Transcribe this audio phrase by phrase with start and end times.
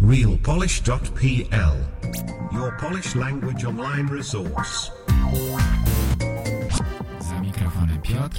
[0.00, 1.76] realpolish.pl
[2.52, 4.90] Your Polish language online resource.
[7.20, 8.38] Za mikrofonem Piotr.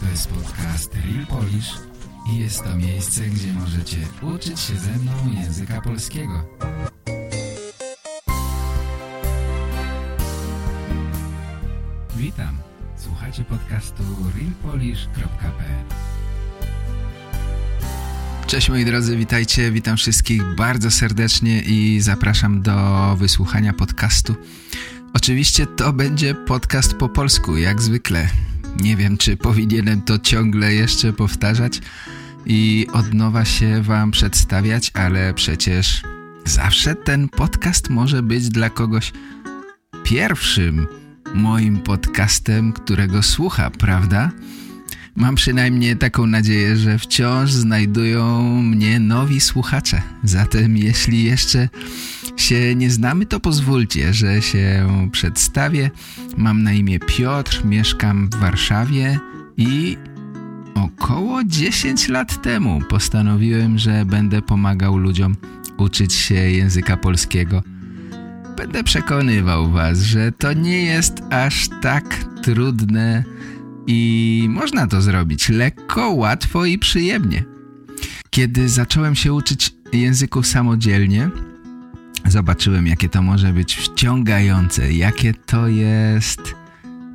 [0.00, 1.72] To jest podcast Real Polish
[2.32, 3.96] i jest to miejsce, gdzie możecie
[4.34, 5.12] uczyć się ze mną
[5.42, 6.44] języka polskiego.
[12.16, 12.58] Witam.
[12.96, 14.02] Słuchacie podcastu
[14.36, 16.13] realpolish.pl
[18.54, 24.34] Cześć moi drodzy, witajcie, witam wszystkich bardzo serdecznie i zapraszam do wysłuchania podcastu.
[25.14, 28.28] Oczywiście to będzie podcast po polsku, jak zwykle.
[28.80, 31.80] Nie wiem, czy powinienem to ciągle jeszcze powtarzać
[32.46, 36.02] i od nowa się wam przedstawiać, ale przecież
[36.44, 39.12] zawsze ten podcast może być dla kogoś
[40.04, 40.86] pierwszym
[41.34, 44.30] moim podcastem, którego słucha, prawda?
[45.16, 50.02] Mam przynajmniej taką nadzieję, że wciąż znajdują mnie nowi słuchacze.
[50.24, 51.68] Zatem jeśli jeszcze
[52.36, 55.90] się nie znamy, to pozwólcie, że się przedstawię.
[56.36, 59.18] Mam na imię Piotr, mieszkam w Warszawie
[59.56, 59.96] i
[60.74, 65.36] około 10 lat temu postanowiłem, że będę pomagał ludziom
[65.76, 67.62] uczyć się języka polskiego.
[68.56, 73.24] Będę przekonywał was, że to nie jest aż tak trudne
[73.86, 77.44] i można to zrobić lekko, łatwo i przyjemnie.
[78.30, 81.30] Kiedy zacząłem się uczyć języku samodzielnie,
[82.26, 86.54] zobaczyłem jakie to może być wciągające, jakie to jest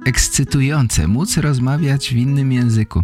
[0.06, 3.04] ekscytujące móc rozmawiać w innym języku.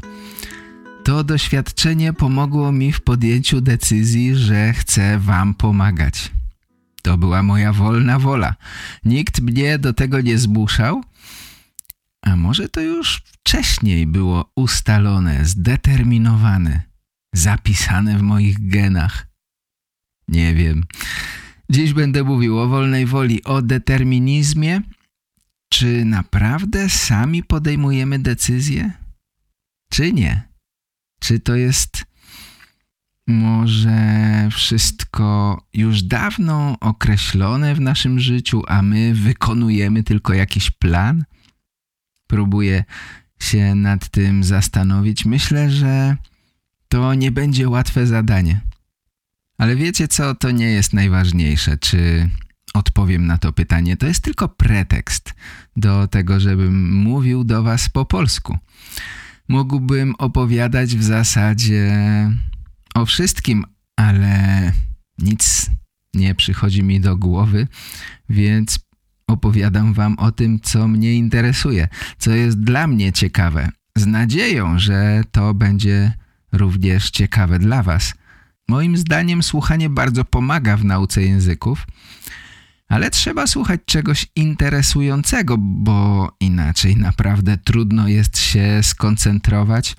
[1.03, 6.31] To doświadczenie pomogło mi w podjęciu decyzji, że chcę wam pomagać.
[7.01, 8.55] To była moja wolna wola.
[9.05, 11.03] Nikt mnie do tego nie zmuszał,
[12.25, 16.83] a może to już wcześniej było ustalone, zdeterminowane,
[17.33, 19.27] zapisane w moich genach?
[20.27, 20.83] Nie wiem.
[21.69, 24.81] Dziś będę mówił o wolnej woli, o determinizmie.
[25.69, 28.91] Czy naprawdę sami podejmujemy decyzje?
[29.89, 30.41] Czy nie?
[31.19, 32.05] Czy to jest
[33.27, 41.25] może wszystko już dawno określone w naszym życiu, a my wykonujemy tylko jakiś plan?
[42.35, 42.83] Próbuję
[43.39, 45.25] się nad tym zastanowić.
[45.25, 46.17] Myślę, że
[46.87, 48.61] to nie będzie łatwe zadanie.
[49.57, 52.29] Ale wiecie co, to nie jest najważniejsze, czy
[52.73, 53.97] odpowiem na to pytanie.
[53.97, 55.33] To jest tylko pretekst
[55.75, 58.57] do tego, żebym mówił do was po polsku.
[59.47, 61.93] Mógłbym opowiadać w zasadzie
[62.95, 63.65] o wszystkim,
[63.95, 64.71] ale
[65.17, 65.69] nic
[66.13, 67.67] nie przychodzi mi do głowy,
[68.29, 68.79] więc
[69.27, 71.87] opowiadam wam o tym, co mnie interesuje,
[72.17, 73.69] co jest dla mnie ciekawe.
[73.97, 76.13] Z nadzieją, że to będzie
[76.51, 78.13] również ciekawe dla was.
[78.67, 81.87] Moim zdaniem słuchanie bardzo pomaga w nauce języków,
[82.87, 89.95] ale trzeba słuchać czegoś interesującego, bo inaczej naprawdę trudno jest się skoncentrować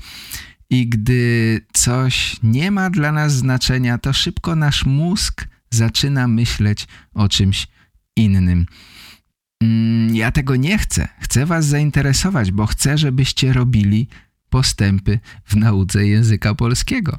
[0.70, 7.28] i gdy coś nie ma dla nas znaczenia, to szybko nasz mózg zaczyna myśleć o
[7.28, 7.69] czymś
[8.16, 8.66] innym.
[9.62, 11.09] Mm, ja tego nie chcę.
[11.21, 14.09] Chcę was zainteresować, bo chcę, żebyście robili
[14.50, 17.19] postępy w nauce języka polskiego.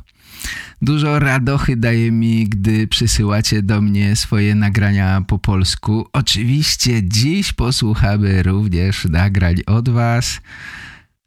[0.82, 6.08] Dużo radochy daje mi, gdy przysyłacie do mnie swoje nagrania po polsku.
[6.14, 10.40] Oczywiście dziś posłuchamy również nagrań od was.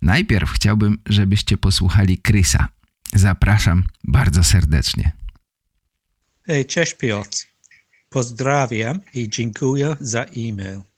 [0.03, 2.69] Najpierw chciałbym, żebyście posłuchali Krysa.
[3.15, 5.13] Zapraszam bardzo serdecznie.
[6.47, 7.39] Hej, cześć Piotr.
[8.09, 10.90] Pozdrawiam i dziękuję za e-mail.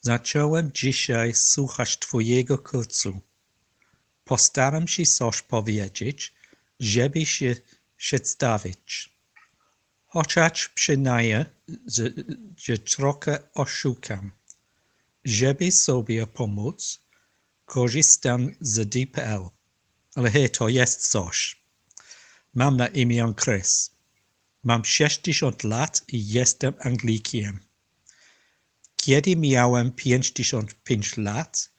[0.00, 3.20] Zacząłem dzisiaj słuchać Twojego kursu.
[4.24, 6.34] Postaram się coś powiedzieć,
[6.80, 7.56] żeby się
[7.96, 9.12] przedstawić.
[10.06, 11.44] Chociaż przynajmniej,
[12.56, 14.32] że trochę oszukam.
[15.24, 17.00] Żeby sobie pomóc,
[17.64, 19.48] korzystam z DPL.
[20.14, 21.62] Ale hej, to jest coś.
[22.54, 23.90] Mam na imię Chris.
[24.62, 27.69] Mam 60 lat i jestem Anglikiem.
[29.02, 31.70] Kiedy miałem 55 lat,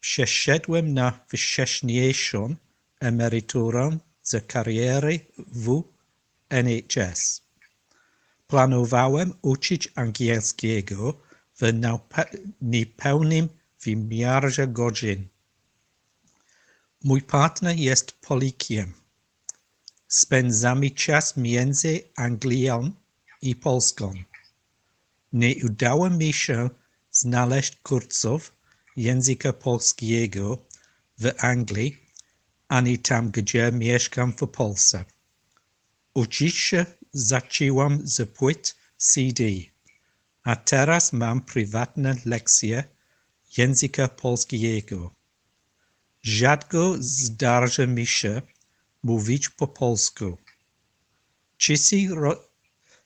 [0.00, 2.54] przeszedłem na wcześniejszą
[3.00, 5.82] emeryturę z kariery w
[6.50, 7.42] NHS.
[8.46, 11.20] Planowałem uczyć angielskiego
[11.60, 11.60] w
[12.62, 13.48] niepełnym
[13.82, 15.28] wymiarze godzin.
[17.04, 18.92] Mój partner jest Polikiem.
[20.08, 22.90] Spędzamy czas między Anglią
[23.42, 24.14] i Polską.
[25.32, 26.70] Nie udało mi się
[27.10, 28.54] znaleźć kursów
[28.96, 30.66] języka polskiego
[31.18, 31.96] w Anglii,
[32.68, 35.04] ani tam, gdzie mieszkam w Polsce.
[36.14, 39.44] Uczyć się zaczęłam z płyt CD,
[40.42, 42.84] a teraz mam prywatne lekcje
[43.56, 45.14] języka polskiego.
[46.22, 48.42] Rzadko zdarza mi się
[49.02, 50.38] mówić po polsku.
[51.58, 51.96] Wszyscy,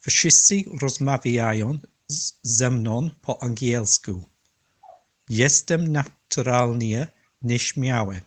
[0.01, 1.79] wszyscy rozmawiają
[2.43, 4.25] ze mną po angielsku.
[5.29, 7.07] Jestem naturalnie
[7.43, 8.21] nieśmiały.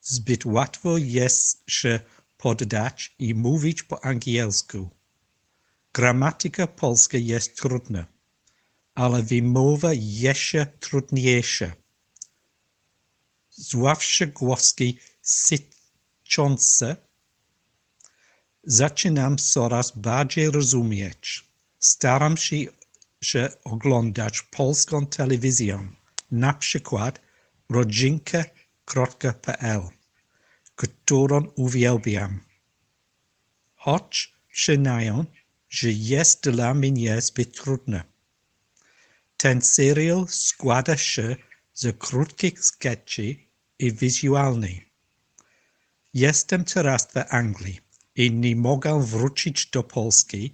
[0.00, 2.00] Zbyt łatwo jest się
[2.36, 4.90] poddać i mówić po angielsku.
[5.92, 8.06] Gramatyka polska jest trudna,
[8.94, 11.72] ale wymowa jeszcze trudniejsza.
[13.50, 16.96] Zwłaszcza głoski syczące
[18.64, 21.47] zaczynam coraz bardziej rozumieć.
[21.78, 22.36] Staram
[23.20, 25.88] się, oglądać polską telewizję,
[26.30, 27.20] na przykład
[27.70, 29.82] rodzinka.pl,
[30.76, 32.40] którą uwielbiam.
[33.74, 35.24] Choć przyznaję,
[35.68, 38.04] że jest dla mnie zbyt trudna.
[39.36, 41.36] Ten serial składa się
[41.74, 43.36] z krótkich sketchy
[43.78, 44.80] i wizualny.
[46.14, 47.80] Jestem teraz w Anglii
[48.14, 50.52] i nie mogę wrócić do Polski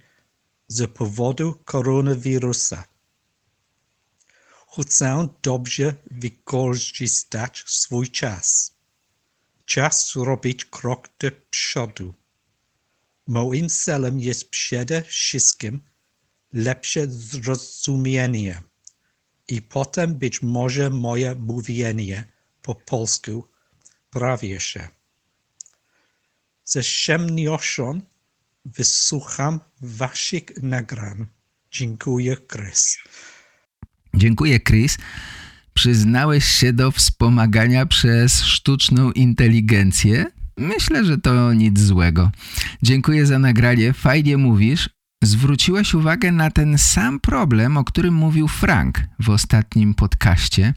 [0.67, 2.83] z powodu koronawirusa.
[4.79, 8.75] Chcę dobrze wykorzystać swój czas.
[9.65, 12.13] Czas zrobić krok do przodu.
[13.27, 15.81] Moim celem jest przede wszystkim
[16.53, 18.63] lepsze zrozumienie
[19.47, 22.27] i potem być może moje mówienie
[22.61, 23.47] po polsku
[24.09, 24.87] prawie się.
[26.65, 28.01] Ze przyjemnością
[28.65, 31.25] wysłucham waszych nagrań.
[31.71, 32.97] Dziękuję, Chris.
[34.13, 34.97] Dziękuję, Chris.
[35.73, 40.25] Przyznałeś się do wspomagania przez sztuczną inteligencję?
[40.57, 42.31] Myślę, że to nic złego.
[42.81, 44.89] Dziękuję za nagranie, fajnie mówisz.
[45.23, 50.73] Zwróciłeś uwagę na ten sam problem, o którym mówił Frank w ostatnim podcaście.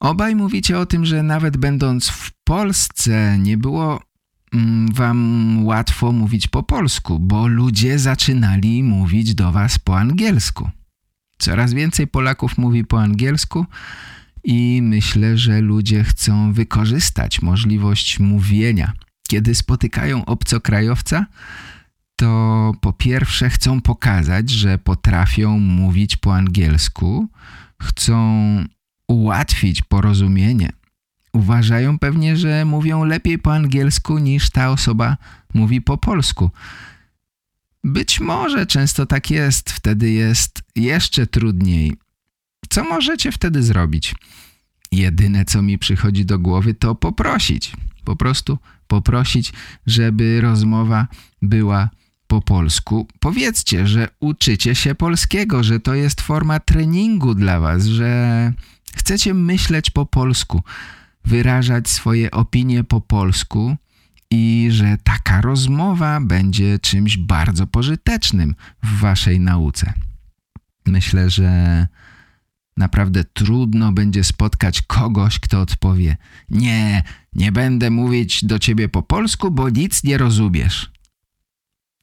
[0.00, 4.02] Obaj mówicie o tym, że nawet będąc w Polsce nie było
[4.92, 10.70] wam łatwo mówić po polsku, bo ludzie zaczynali mówić do was po angielsku.
[11.38, 13.66] Coraz więcej Polaków mówi po angielsku
[14.44, 18.92] i myślę, że ludzie chcą wykorzystać możliwość mówienia.
[19.28, 21.26] Kiedy spotykają obcokrajowca,
[22.16, 27.28] to po pierwsze chcą pokazać, że potrafią mówić po angielsku,
[27.82, 28.64] chcą
[29.08, 30.70] ułatwić porozumienie.
[31.36, 35.16] Uważają pewnie, że mówią lepiej po angielsku niż ta osoba
[35.54, 36.50] mówi po polsku.
[37.84, 41.92] Być może często tak jest, wtedy jest jeszcze trudniej.
[42.68, 44.14] Co możecie wtedy zrobić?
[44.92, 47.72] Jedyne, co mi przychodzi do głowy, to poprosić.
[48.04, 49.52] Po prostu poprosić,
[49.86, 51.06] żeby rozmowa
[51.42, 51.90] była
[52.26, 53.08] po polsku.
[53.20, 58.52] Powiedzcie, że uczycie się polskiego, że to jest forma treningu dla was, że
[58.94, 60.62] chcecie myśleć po polsku,
[61.26, 63.76] wyrażać swoje opinie po polsku
[64.30, 69.92] i że taka rozmowa będzie czymś bardzo pożytecznym w waszej nauce.
[70.86, 71.86] Myślę, że
[72.76, 76.16] naprawdę trudno będzie spotkać kogoś, kto odpowie
[76.50, 77.02] nie,
[77.32, 80.90] nie będę mówić do ciebie po polsku, bo nic nie rozumiesz.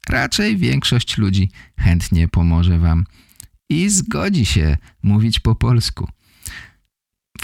[0.09, 3.05] Raczej większość ludzi chętnie pomoże wam
[3.69, 6.07] i zgodzi się mówić po polsku.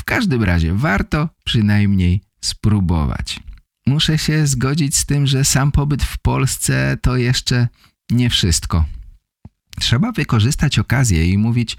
[0.10, 3.40] Każdym razie warto przynajmniej spróbować.
[3.86, 7.68] Muszę się zgodzić z tym, że sam pobyt w Polsce to jeszcze
[8.12, 8.86] nie wszystko.
[9.80, 11.78] Trzeba wykorzystać okazję i mówić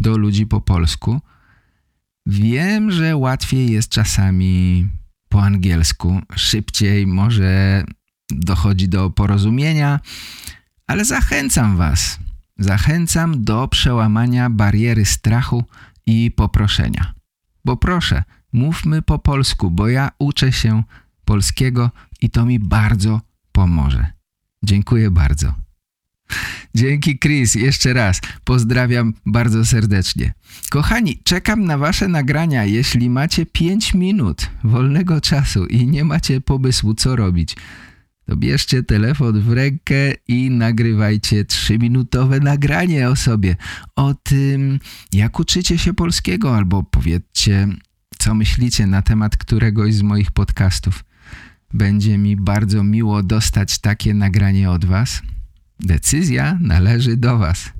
[0.00, 1.20] do ludzi po polsku.
[2.26, 4.88] Wiem, że łatwiej jest czasami
[5.28, 7.84] po angielsku, szybciej może
[8.30, 10.00] dochodzi do porozumienia,
[10.86, 12.18] ale zachęcam Was,
[12.58, 15.64] zachęcam do przełamania bariery strachu
[16.06, 17.15] i poproszenia.
[17.66, 20.82] Bo proszę, mówmy po polsku, bo ja uczę się
[21.24, 23.20] polskiego i to mi bardzo
[23.52, 24.06] pomoże.
[24.62, 25.54] Dziękuję bardzo.
[26.74, 28.20] Dzięki Chris, jeszcze raz.
[28.44, 30.34] Pozdrawiam bardzo serdecznie.
[30.70, 32.64] Kochani, czekam na wasze nagrania.
[32.64, 37.56] Jeśli macie 5 minut wolnego czasu i nie macie pomysłu co robić,
[38.26, 43.56] to bierzcie telefon w rękę i nagrywajcie 3-minutowe nagranie o sobie.
[43.96, 44.78] O tym,
[45.12, 47.68] jak uczycie się polskiego albo powiedzcie,
[48.18, 51.04] co myślicie na temat któregoś z moich podcastów.
[51.74, 55.22] Będzie mi bardzo miło dostać takie nagranie od was.
[55.80, 57.72] Decyzja należy do was.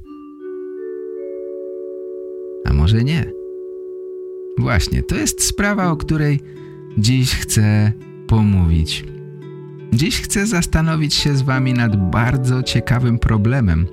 [2.64, 3.24] A może nie?
[4.58, 6.40] Właśnie, to jest sprawa, o której
[6.98, 7.92] dziś chcę
[8.26, 9.15] pomówić.
[9.92, 13.86] Dziś chcę zastanowić się z Wami nad bardzo ciekawym problemem.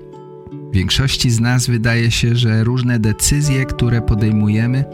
[0.73, 4.85] Większości z nas wydaje się, że różne decyzje, które podejmujemy,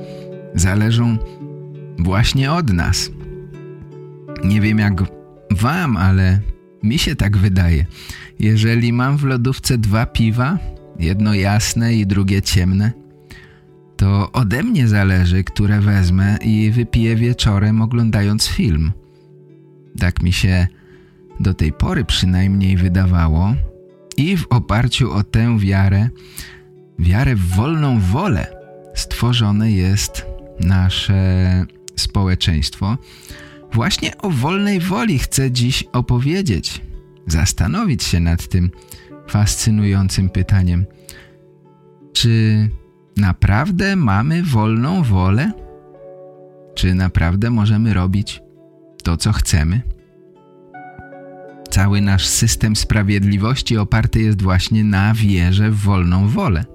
[0.55, 1.17] zależą
[1.99, 3.11] właśnie od nas.
[4.43, 5.03] Nie wiem jak
[5.51, 6.39] Wam, ale
[6.83, 7.85] mi się tak wydaje.
[8.39, 10.57] Jeżeli mam w lodówce dwa piwa,
[10.99, 12.91] jedno jasne i drugie ciemne,
[13.97, 18.91] to ode mnie zależy, które wezmę i wypiję wieczorem oglądając film.
[19.99, 20.67] Tak mi się
[21.39, 23.55] do tej pory przynajmniej wydawało
[24.17, 26.10] i w oparciu o tę wiarę,
[27.00, 28.48] wiarę w wolną wolę,
[28.96, 30.25] stworzone jest
[30.60, 31.65] nasze
[31.96, 32.98] społeczeństwo.
[33.74, 36.81] Właśnie o wolnej woli chcę dziś opowiedzieć,
[37.27, 38.72] zastanowić się nad tym
[39.27, 40.86] fascynującym pytaniem.
[42.13, 42.69] Czy
[43.17, 45.51] naprawdę mamy wolną wolę?
[46.75, 48.41] Czy naprawdę możemy robić
[49.03, 49.81] to, co chcemy?
[51.69, 56.65] Cały nasz system sprawiedliwości oparty jest właśnie na wierze w wolną wolę.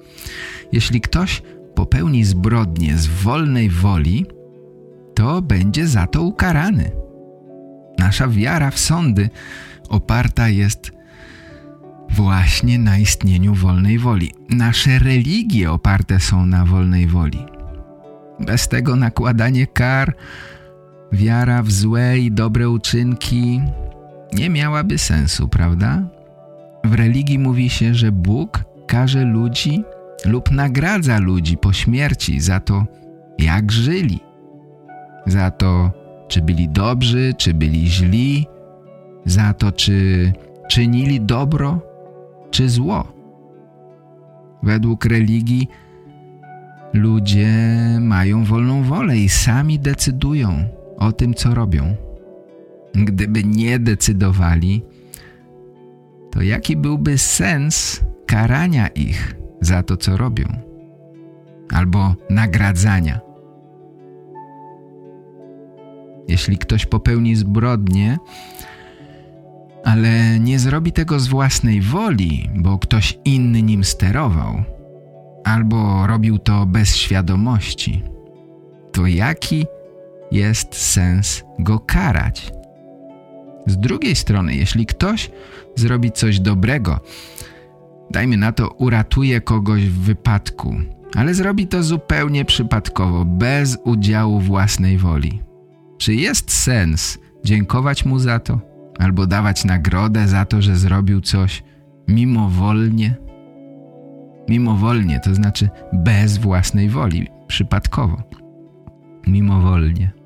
[0.72, 1.42] Jeśli ktoś
[1.74, 4.26] popełni zbrodnię z wolnej woli,
[5.14, 6.90] to będzie za to ukarany.
[7.98, 9.30] Nasza wiara w sądy
[9.88, 10.92] oparta jest
[12.10, 14.32] właśnie na istnieniu wolnej woli.
[14.50, 17.46] Nasze religie oparte są na wolnej woli.
[18.40, 20.16] Bez tego nakładanie kar,
[21.12, 23.60] wiara w złe i dobre uczynki
[24.34, 26.02] nie miałaby sensu, prawda?
[26.84, 29.84] W religii mówi się, że Bóg karze ludzi
[30.24, 32.84] lub nagradza ludzi po śmierci za to,
[33.38, 34.20] jak żyli.
[35.26, 35.90] Za to,
[36.28, 38.46] czy byli dobrzy, czy byli źli,
[39.24, 40.32] za to, czy
[40.68, 41.80] czynili dobro,
[42.50, 43.12] czy zło.
[44.62, 45.68] Według religii
[46.92, 47.48] ludzie
[48.00, 50.64] mają wolną wolę i sami decydują
[50.98, 52.03] o tym, co robią.
[52.94, 54.82] Gdyby nie decydowali,
[56.30, 60.44] to jaki byłby sens karania ich za to, co robią?
[61.72, 63.20] Albo nagradzania?
[66.28, 68.18] Jeśli ktoś popełni zbrodnię,
[69.84, 74.62] ale nie zrobi tego z własnej woli, bo ktoś inny nim sterował,
[75.44, 78.02] albo robił to bez świadomości,
[78.92, 79.66] to jaki
[80.30, 82.52] jest sens go karać?
[83.66, 85.30] Z drugiej strony, jeśli ktoś
[85.74, 87.00] zrobi coś dobrego,
[88.10, 90.76] dajmy na to, uratuje kogoś w wypadku,
[91.16, 95.42] ale zrobi to zupełnie przypadkowo, bez udziału własnej woli.
[95.98, 98.60] Czy jest sens dziękować mu za to?
[98.98, 101.62] Albo dawać nagrodę za to, że zrobił coś
[102.08, 103.16] mimowolnie?
[104.48, 108.22] Mimowolnie, to znaczy bez własnej woli, przypadkowo.
[109.26, 110.23] Mimowolnie.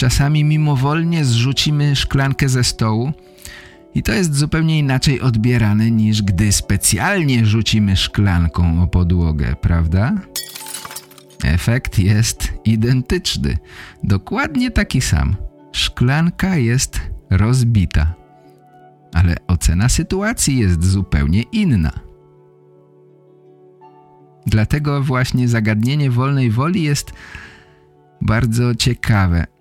[0.00, 3.12] Czasami mimowolnie zrzucimy szklankę ze stołu
[3.94, 10.14] i to jest zupełnie inaczej odbierane niż gdy specjalnie rzucimy szklanką o podłogę, prawda?
[11.44, 13.58] Efekt jest identyczny,
[14.04, 15.36] dokładnie taki sam.
[15.72, 18.14] Szklanka jest rozbita,
[19.14, 21.92] ale ocena sytuacji jest zupełnie inna.
[24.46, 27.12] Dlatego właśnie zagadnienie wolnej woli jest
[28.20, 29.59] bardzo ciekawe.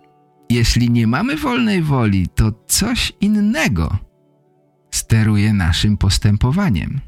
[0.50, 3.98] Jeśli nie mamy wolnej woli, to coś innego
[4.92, 7.02] steruje naszym postępowaniem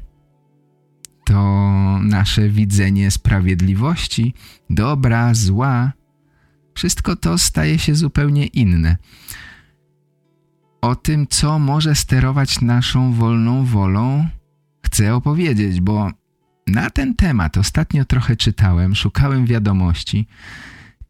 [1.24, 4.34] to nasze widzenie sprawiedliwości,
[4.70, 5.92] dobra, zła,
[6.74, 8.96] wszystko to staje się zupełnie inne.
[10.80, 14.26] O tym, co może sterować naszą wolną wolą,
[14.86, 16.10] chcę opowiedzieć, bo
[16.66, 20.26] na ten temat ostatnio trochę czytałem, szukałem wiadomości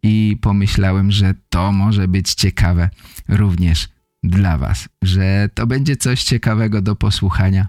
[0.03, 2.91] i pomyślałem, że to może być ciekawe
[3.29, 3.89] również
[4.23, 7.69] dla Was, że to będzie coś ciekawego do posłuchania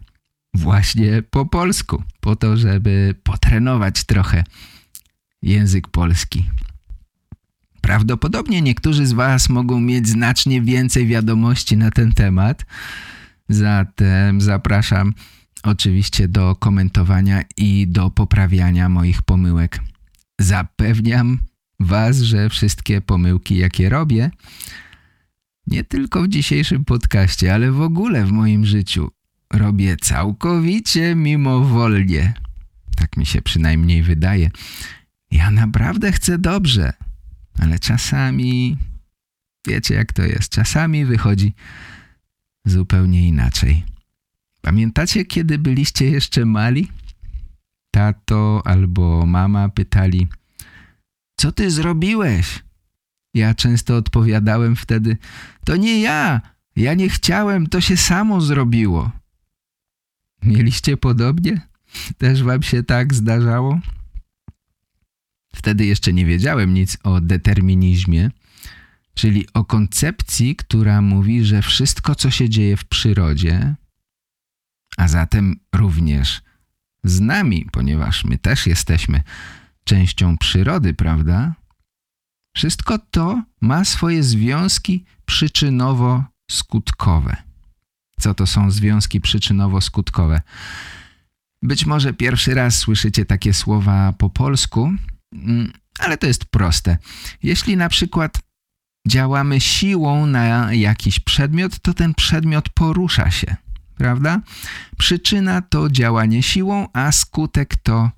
[0.54, 4.44] właśnie po polsku, po to, żeby potrenować trochę
[5.42, 6.46] język polski.
[7.82, 12.66] Prawdopodobnie niektórzy z Was mogą mieć znacznie więcej wiadomości na ten temat,
[13.50, 15.13] zatem zapraszam
[15.63, 19.80] oczywiście do komentowania i do poprawiania moich pomyłek.
[20.40, 21.40] Zapewniam
[21.80, 24.32] Was, że wszystkie pomyłki, jakie robię,
[25.68, 29.12] nie tylko w dzisiejszym podcaście, ale w ogóle w moim życiu,
[29.53, 32.34] robię całkowicie mimowolnie.
[32.96, 34.50] Tak mi się przynajmniej wydaje.
[35.32, 36.94] Ja naprawdę chcę dobrze,
[37.60, 38.77] ale czasami,
[39.68, 41.53] wiecie jak to jest, czasami wychodzi
[42.65, 43.84] zupełnie inaczej.
[44.62, 46.92] Pamiętacie, kiedy byliście jeszcze mali?
[47.92, 50.27] Tato albo mama pytali,
[51.36, 52.63] co ty zrobiłeś?
[53.34, 55.18] Ja często odpowiadałem wtedy,
[55.66, 56.42] to nie ja,
[56.75, 59.12] Ja nie chciałem, to się samo zrobiło.
[60.44, 61.62] Mieliście podobnie?
[62.18, 63.80] Też wam się tak zdarzało?
[65.56, 68.32] Wtedy jeszcze nie wiedziałem nic o determinizmie,
[69.13, 73.75] czyli o koncepcji, która mówi, że wszystko, co się dzieje w przyrodzie,
[74.98, 76.42] a zatem również
[77.04, 79.24] z nami, ponieważ my też jesteśmy
[79.84, 81.54] częścią przyrody, prawda?
[82.56, 87.36] Wszystko to ma swoje związki przyczynowo-skutkowe.
[88.20, 90.42] Co to są związki przyczynowo-skutkowe?
[91.62, 94.94] Być może pierwszy raz słyszycie takie słowa po polsku,
[95.34, 96.98] mm, ale to jest proste.
[97.44, 98.40] Jeśli na przykład
[99.08, 103.56] działamy siłą na jakiś przedmiot, to ten przedmiot porusza się,
[103.98, 104.42] prawda?
[104.98, 108.12] Przyczyna to działanie siłą, a skutek to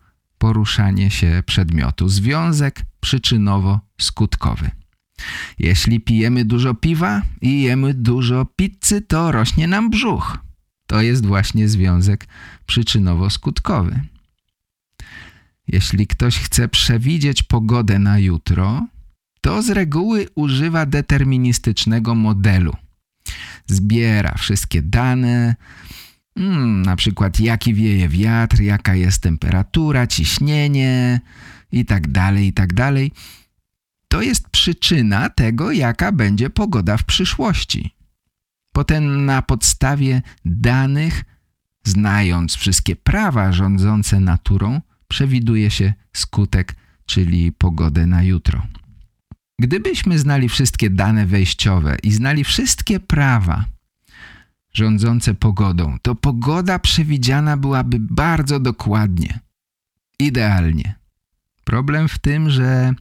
[0.46, 2.10] poruszanie się przedmiotu.
[2.10, 4.70] Związek przyczynowo-skutkowy.
[5.60, 10.38] Jeśli pijemy dużo piwa i jemy dużo pizzy, to rośnie nam brzuch.
[10.88, 12.28] To jest właśnie związek
[12.68, 14.00] przyczynowo-skutkowy.
[15.68, 18.88] Jeśli ktoś chce przewidzieć pogodę na jutro,
[19.42, 22.76] to z reguły używa deterministycznego modelu.
[23.68, 25.56] Zbiera wszystkie dane,
[26.38, 31.22] hmm, na przykład jaki wieje wiatr, jaka jest temperatura, ciśnienie
[31.72, 33.12] i tak dalej, i tak dalej.
[34.08, 37.96] To jest przyczyna tego, jaka będzie pogoda w przyszłości.
[38.72, 41.24] Potem na podstawie danych,
[41.84, 46.76] znając wszystkie prawa rządzące naturą, przewiduje się skutek,
[47.06, 48.62] czyli pogodę na jutro.
[49.60, 53.66] Gdybyśmy znali wszystkie dane wejściowe i znali wszystkie prawa
[54.76, 59.40] rządzące pogodą, to pogoda przewidziana byłaby bardzo dokładnie,
[60.20, 60.96] idealnie.
[61.64, 62.94] Problem w tym, że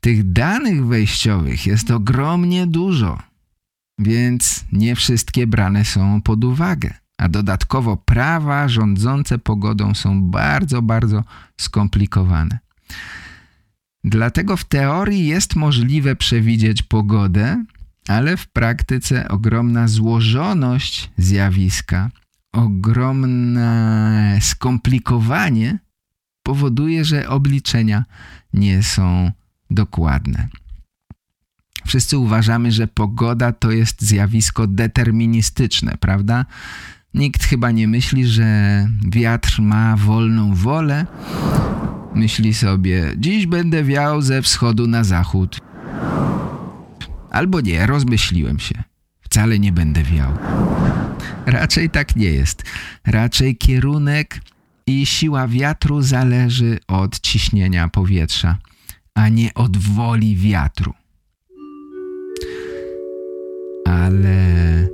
[0.00, 3.18] tych danych wejściowych jest ogromnie dużo,
[3.98, 6.94] więc nie wszystkie brane są pod uwagę.
[7.18, 11.24] A dodatkowo prawa rządzące pogodą są bardzo, bardzo
[11.56, 12.58] skomplikowane.
[14.04, 17.64] Dlatego w teorii jest możliwe przewidzieć pogodę,
[18.08, 22.10] ale w praktyce ogromna złożoność zjawiska,
[22.52, 25.78] ogromne skomplikowanie
[26.42, 28.04] powoduje, że obliczenia
[28.52, 29.30] nie są
[29.70, 30.48] dokładne.
[31.86, 36.44] Wszyscy uważamy, że pogoda to jest zjawisko deterministyczne, prawda?
[37.14, 41.06] Nikt chyba nie myśli, że wiatr ma wolną wolę.
[42.14, 45.60] Myśli sobie, dziś będę wiał ze wschodu na zachód.
[47.32, 48.82] Albo nie, rozmyśliłem się.
[49.20, 50.32] Wcale nie będę wiał.
[51.46, 52.62] Raczej tak nie jest.
[53.06, 54.40] Raczej kierunek
[54.86, 58.58] i siła wiatru zależy od ciśnienia powietrza,
[59.14, 60.92] a nie od woli wiatru.
[63.84, 64.88] Ale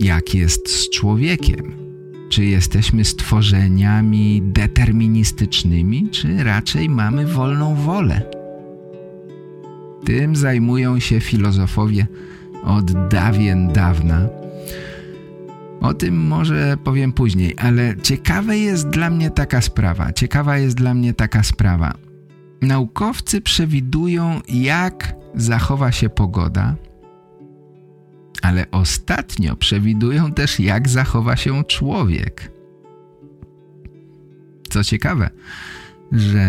[0.00, 1.88] jak jest z człowiekiem?
[2.30, 8.37] Czy jesteśmy stworzeniami deterministycznymi, czy raczej mamy wolną wolę?
[10.04, 12.06] Tym zajmują się filozofowie
[12.64, 14.28] od dawien dawna.
[15.80, 20.12] O tym może powiem później, ale ciekawa jest dla mnie taka sprawa.
[20.12, 21.94] Ciekawa jest dla mnie taka sprawa.
[22.62, 26.74] Naukowcy przewidują, jak zachowa się pogoda,
[28.42, 32.52] ale ostatnio przewidują też, jak zachowa się człowiek.
[34.70, 35.30] Co ciekawe,
[36.12, 36.48] że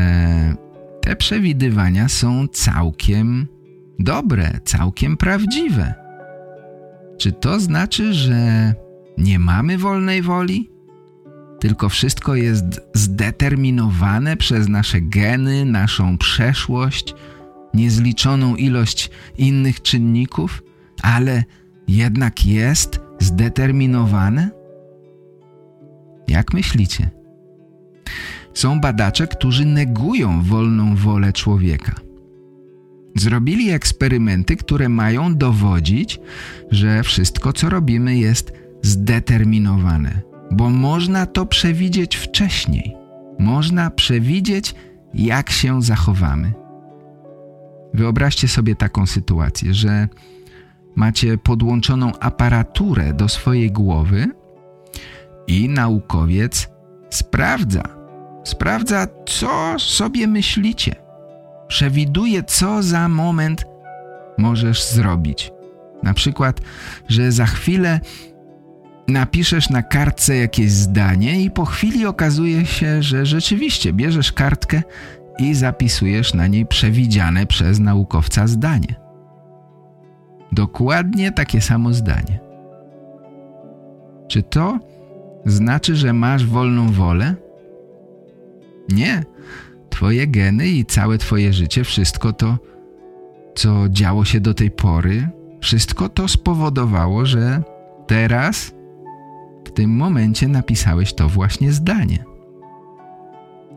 [1.09, 3.47] te przewidywania są całkiem
[3.99, 5.93] dobre, całkiem prawdziwe.
[7.17, 8.73] Czy to znaczy, że
[9.17, 10.69] nie mamy wolnej woli?
[11.59, 17.15] Tylko wszystko jest zdeterminowane przez nasze geny, naszą przeszłość,
[17.73, 20.63] niezliczoną ilość innych czynników,
[21.01, 21.43] ale
[21.87, 24.49] jednak jest zdeterminowane?
[26.27, 27.09] Jak myślicie?
[28.53, 31.95] Są badacze, którzy negują wolną wolę człowieka.
[33.15, 36.19] Zrobili eksperymenty, które mają dowodzić,
[36.71, 42.95] że wszystko, co robimy, jest zdeterminowane, bo można to przewidzieć wcześniej.
[43.39, 44.75] Można przewidzieć,
[45.13, 46.53] jak się zachowamy.
[47.93, 50.07] Wyobraźcie sobie taką sytuację, że
[50.95, 54.27] macie podłączoną aparaturę do swojej głowy
[55.47, 56.69] i naukowiec
[57.09, 57.98] sprawdza,
[58.49, 60.95] sprawdza, co sobie myślicie.
[61.67, 63.65] Przewiduje, co za moment
[64.37, 65.51] możesz zrobić.
[66.03, 66.61] Na przykład,
[67.07, 67.99] że za chwilę
[69.07, 74.81] napiszesz na kartce jakieś zdanie i po chwili okazuje się, że rzeczywiście bierzesz kartkę
[75.39, 78.95] i zapisujesz na niej przewidziane przez naukowca zdanie.
[80.51, 82.39] Dokładnie takie samo zdanie.
[84.27, 84.79] Czy to
[85.45, 87.35] znaczy, że masz wolną wolę?
[88.93, 89.23] Nie.
[89.89, 92.57] Twoje geny i całe twoje życie, wszystko to,
[93.55, 95.29] co działo się do tej pory,
[95.61, 97.63] wszystko to spowodowało, że
[98.07, 98.71] teraz,
[99.65, 102.23] w tym momencie napisałeś to właśnie zdanie.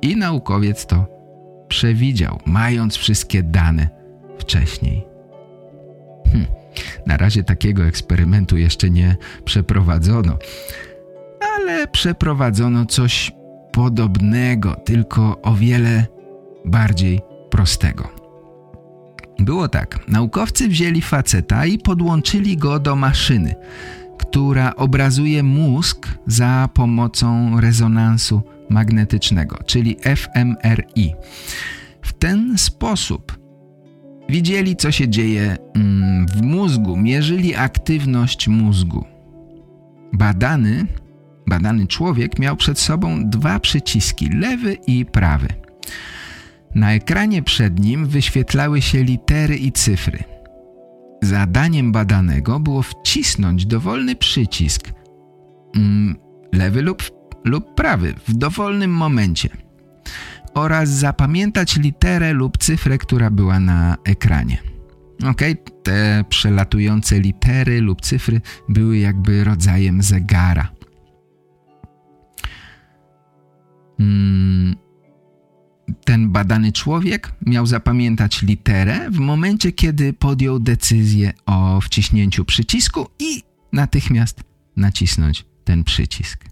[0.02, 1.06] I naukowiec to
[1.68, 3.88] przewidział, mając wszystkie dane
[4.38, 5.06] wcześniej.
[6.32, 6.46] Hm,
[7.06, 10.38] na razie takiego eksperymentu jeszcze nie przeprowadzono,
[11.40, 13.32] ale przeprowadzono coś
[13.72, 16.06] podobnego, tylko o wiele
[16.64, 18.08] bardziej prostego.
[19.38, 23.54] Było tak, naukowcy wzięli faceta i podłączyli go do maszyny,
[24.18, 31.14] która obrazuje mózg za pomocą rezonansu magnetycznego, czyli fMRI.
[32.02, 33.38] W ten sposób
[34.28, 39.04] widzieli, co się dzieje mm, w mózgu, mierzyli aktywność mózgu.
[40.12, 40.86] Badany,
[41.46, 45.48] badany człowiek miał przed sobą dwa przyciski, lewy i prawy.
[46.74, 50.24] Na ekranie przed nim wyświetlały się litery i cyfry.
[51.22, 54.92] Zadaniem badanego było wcisnąć dowolny przycisk,
[55.76, 56.16] mm,
[56.52, 57.02] lewy lub,
[57.44, 59.48] lub prawy, w dowolnym momencie
[60.54, 64.58] oraz zapamiętać literę lub cyfrę, która była na ekranie.
[65.30, 65.40] Ok,
[65.82, 70.68] te przelatujące litery lub cyfry były jakby rodzajem zegara.
[76.12, 83.42] Ten badany człowiek miał zapamiętać literę w momencie, kiedy podjął decyzję o wciśnięciu przycisku i
[83.72, 84.44] natychmiast
[84.76, 86.44] nacisnąć ten przycisk.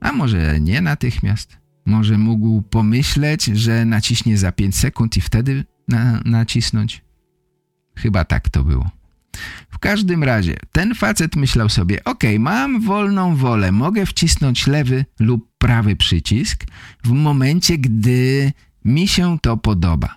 [0.00, 1.56] A może nie natychmiast?
[1.86, 7.04] Może mógł pomyśleć, że naciśnie za 5 sekund i wtedy na nacisnąć?
[7.96, 8.90] Chyba tak to było.
[9.70, 15.52] W każdym razie, ten facet myślał sobie, ok, mam wolną wolę, mogę wcisnąć lewy lub
[15.58, 16.64] prawy przycisk
[17.04, 18.52] w momencie, gdy
[18.84, 20.14] mi się to podoba.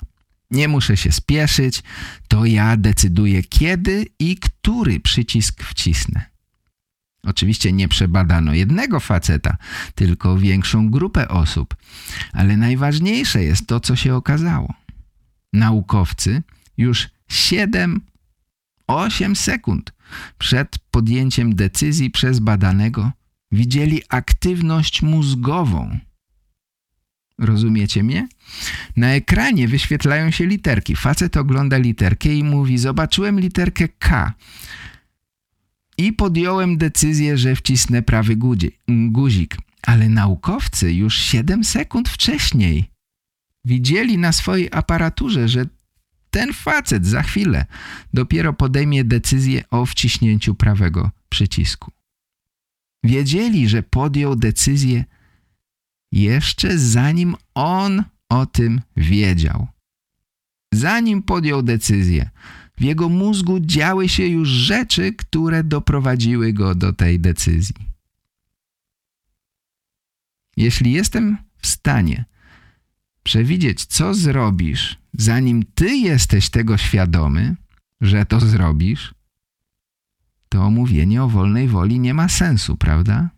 [0.52, 1.84] Nie muszę się spieszyć,
[2.28, 6.26] to ja decyduję kiedy i który przycisk wcisnę.
[7.24, 9.58] Oczywiście nie przebadano jednego faceta,
[9.96, 11.76] tylko większą grupę osób.
[12.34, 14.74] Ale najważniejsze jest to, co się okazało.
[15.54, 16.44] Naukowcy
[16.78, 18.02] już 7
[18.88, 19.94] 8 sekund
[20.38, 23.12] przed podjęciem decyzji przez badanego
[23.52, 26.00] widzieli aktywność mózgową.
[27.40, 28.28] Rozumiecie mnie?
[28.98, 30.96] Na ekranie wyświetlają się literki.
[30.96, 34.34] Facet ogląda literkę i mówi, zobaczyłem literkę K
[35.98, 38.36] i podjąłem decyzję, że wcisnę prawy
[38.88, 39.58] guzik.
[39.82, 42.90] Ale naukowcy już 7 sekund wcześniej
[43.66, 45.66] widzieli na swojej aparaturze, że
[46.36, 47.66] ten facet za chwilę
[48.14, 51.92] dopiero podejmie decyzję o wciśnięciu prawego przycisku.
[53.04, 55.06] Wiedzieli, że podjął decyzję
[56.12, 59.68] jeszcze zanim on o tym wiedział.
[60.74, 62.30] Zanim podjął decyzję,
[62.78, 67.76] w jego mózgu działy się już rzeczy, które doprowadziły go do tej decyzji.
[70.58, 72.26] Jeśli jestem w stanie
[73.26, 77.56] przewidzieć, co zrobisz, zanim ty jesteś tego świadomy,
[78.02, 79.14] że to zrobisz,
[80.50, 83.30] to mówienie o wolnej woli nie ma sensu, prawda?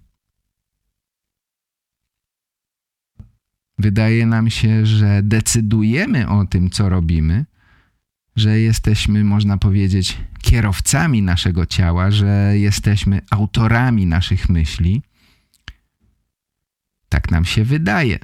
[3.77, 7.45] Wydaje nam się, że decydujemy o tym, co robimy,
[8.35, 15.01] że jesteśmy, można powiedzieć, kierowcami naszego ciała, że jesteśmy autorami naszych myśli.
[17.09, 18.19] Tak nam się wydaje.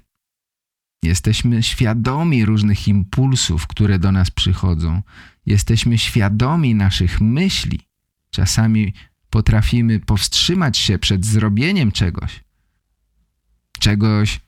[1.04, 5.02] Jesteśmy świadomi różnych impulsów, które do nas przychodzą.
[5.46, 7.80] Jesteśmy świadomi naszych myśli.
[8.30, 8.94] Czasami
[9.30, 12.44] potrafimy powstrzymać się przed zrobieniem czegoś.
[13.80, 14.40] Czegoś,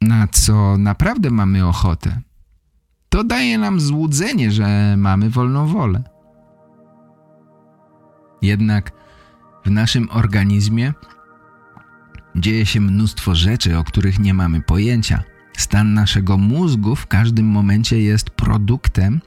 [0.00, 2.20] na co naprawdę mamy ochotę.
[3.08, 6.04] To daje nam złudzenie, że mamy wolną wolę.
[8.42, 8.92] Jednak
[9.64, 10.92] w naszym organizmie
[12.36, 15.33] dzieje się mnóstwo rzeczy, o których nie mamy pojęcia.
[15.56, 19.20] Stan naszego mózgu w każdym momencie jest produktem,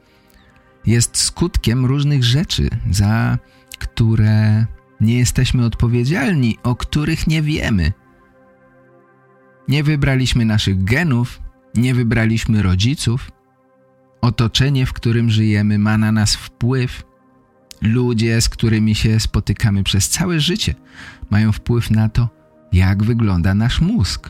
[0.86, 3.38] jest skutkiem różnych rzeczy, za
[3.80, 4.66] które
[5.02, 7.94] nie jesteśmy odpowiedzialni, o których nie wiemy.
[9.68, 11.42] Nie wybraliśmy naszych genów,
[11.76, 13.32] nie wybraliśmy rodziców,
[14.22, 17.04] Otoczenie, w którym żyjemy, ma na nas wpływ.
[17.82, 20.76] Ludzie, z którymi się spotykamy przez całe życie,
[21.30, 22.30] mają wpływ na to,
[22.74, 24.30] jak wygląda nasz mózg.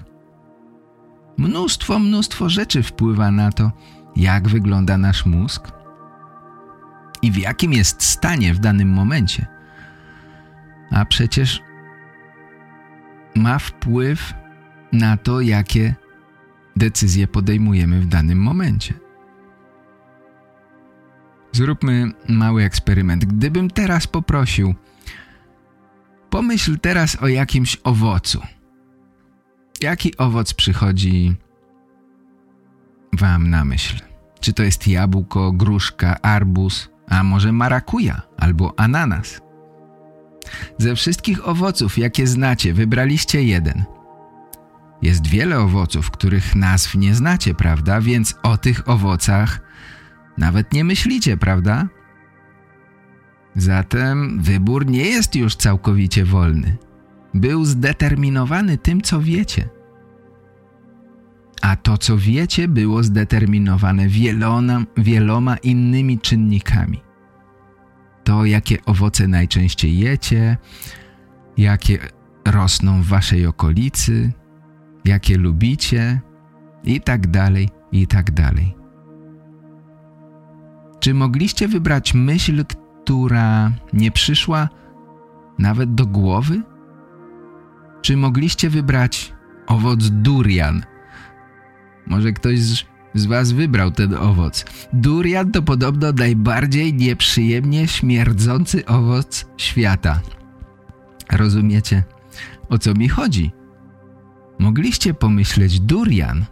[1.37, 3.71] Mnóstwo, mnóstwo rzeczy wpływa na to,
[4.15, 5.71] jak wygląda nasz mózg.
[7.21, 9.45] i w jakim jest stanie w danym momencie.
[10.91, 11.61] A przecież
[13.35, 14.33] ma wpływ
[14.91, 15.95] na to, jakie
[16.75, 18.93] decyzje podejmujemy w danym momencie.
[21.51, 23.25] Zróbmy mały eksperyment.
[23.25, 24.75] Gdybym teraz poprosił,
[26.29, 28.41] pomyśl teraz o jakimś owocu.
[29.81, 31.35] Jaki owoc przychodzi
[33.13, 33.99] wam na myśl?
[34.39, 39.41] Czy to jest jabłko, gruszka, arbuz, a może marakuja albo ananas?
[40.77, 43.83] Ze wszystkich owoców, jakie znacie, wybraliście jeden.
[45.01, 48.01] Jest wiele owoców, których nazw nie znacie, prawda?
[48.01, 49.61] Więc o tych owocach
[50.37, 51.87] nawet nie myślicie, prawda?
[53.55, 56.77] Zatem wybór nie jest już całkowicie wolny.
[57.37, 59.69] Był zdeterminowany tym, co wiecie.
[61.61, 67.01] A to, co wiecie, było zdeterminowane wieloma, wieloma innymi czynnikami.
[68.23, 70.57] To, jakie owoce najczęściej jecie,
[71.57, 71.99] jakie
[72.45, 74.31] rosną w waszej okolicy,
[75.05, 76.21] jakie lubicie
[76.83, 78.75] i tak dalej, i tak dalej.
[80.99, 84.69] Czy mogliście wybrać myśl, która nie przyszła
[85.59, 86.61] nawet do głowy?
[88.07, 89.33] Czy mogliście wybrać
[89.65, 90.83] owoc durian?
[92.05, 94.65] Może ktoś z, z was wybrał ten owoc.
[94.93, 100.21] Durian to podobno najbardziej nieprzyjemnie śmierdzący owoc świata.
[101.31, 102.03] Rozumiecie,
[102.69, 103.51] o co mi chodzi?
[104.59, 106.45] Mogliście pomyśleć durian.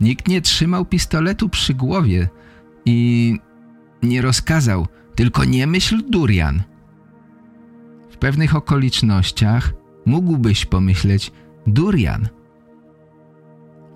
[0.00, 2.28] Nikt nie trzymał pistoletu przy głowie
[2.84, 3.38] i
[4.02, 6.62] nie rozkazał, tylko nie myśl durian.
[8.10, 11.32] W pewnych okolicznościach mógłbyś pomyśleć
[11.66, 12.28] durian.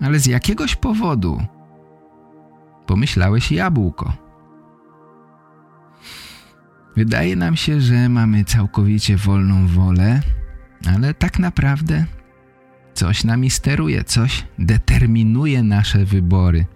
[0.01, 1.41] Ale z jakiegoś powodu
[2.85, 4.13] pomyślałeś jabłko.
[6.95, 10.21] Wydaje nam się, że mamy całkowicie wolną wolę,
[10.95, 12.05] ale tak naprawdę
[12.93, 16.65] coś nami steruje, coś determinuje nasze wybory–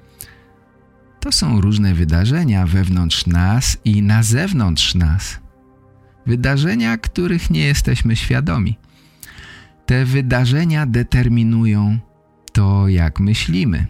[1.24, 5.40] to są różne wydarzenia wewnątrz nas i na zewnątrz nas.
[6.26, 8.78] Wydarzenia, których nie jesteśmy świadomi.
[9.86, 11.98] Te wydarzenia determinują
[12.52, 13.86] to, jak myślimy.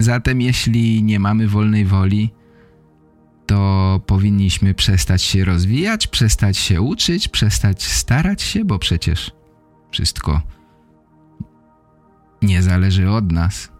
[0.00, 2.30] Zatem jeśli nie mamy wolnej woli,
[3.46, 9.30] to powinniśmy przestać się rozwijać, przestać się uczyć, przestać starać się, bo przecież
[9.90, 10.42] wszystko
[12.42, 13.72] nie zależy od nas.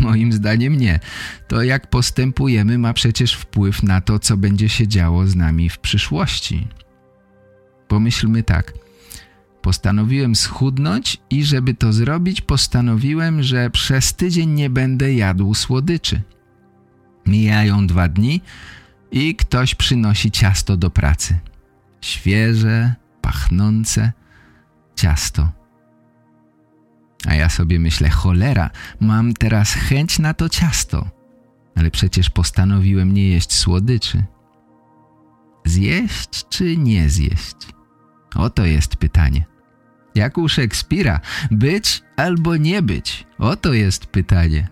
[0.00, 1.00] Moim zdaniem nie.
[1.48, 5.78] To jak postępujemy ma przecież wpływ na to, co będzie się działo z nami w
[5.78, 6.68] przyszłości.
[7.88, 8.72] Pomyślmy tak.
[9.62, 16.22] Postanowiłem schudnąć i żeby to zrobić postanowiłem, że przez tydzień nie będę jadł słodyczy.
[17.26, 18.40] Mijają dwa dni
[19.10, 21.38] i ktoś przynosi ciasto do pracy.
[22.00, 24.12] Świeże, pachnące
[24.96, 25.52] ciasto.
[27.26, 31.10] A ja sobie myślę, cholera, mam teraz chęć na to ciasto.
[31.76, 34.24] Ale przecież postanowiłem nie jeść słodyczy.
[35.64, 37.56] Zjeść czy nie zjeść?
[38.34, 39.44] Oto jest pytanie.
[40.14, 41.20] Jak u Szekspira,
[41.50, 43.26] być albo nie być?
[43.38, 44.68] Oto jest pytanie.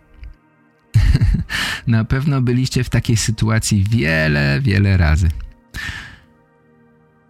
[1.87, 5.29] na pewno byliście w takiej sytuacji wiele, wiele razy.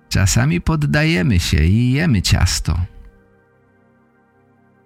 [0.09, 2.81] Czasami poddajemy się i jemy ciasto.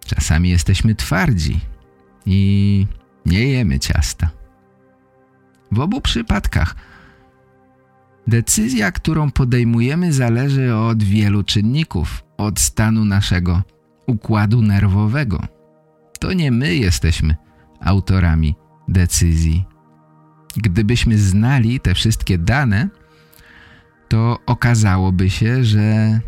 [0.07, 1.61] Czasami jesteśmy twardzi
[2.27, 2.87] i
[3.27, 4.31] nie jemy ciasta.
[5.73, 6.75] W obu przypadkach
[8.27, 13.63] decyzja, którą podejmujemy zależy od wielu czynników, od stanu naszego
[14.07, 15.43] układu nerwowego.
[16.21, 17.37] To nie my jesteśmy
[17.81, 18.55] autorami
[18.89, 19.65] decyzji.
[20.57, 22.89] Gdybyśmy znali te wszystkie dane,
[24.09, 26.21] to okazałoby się, że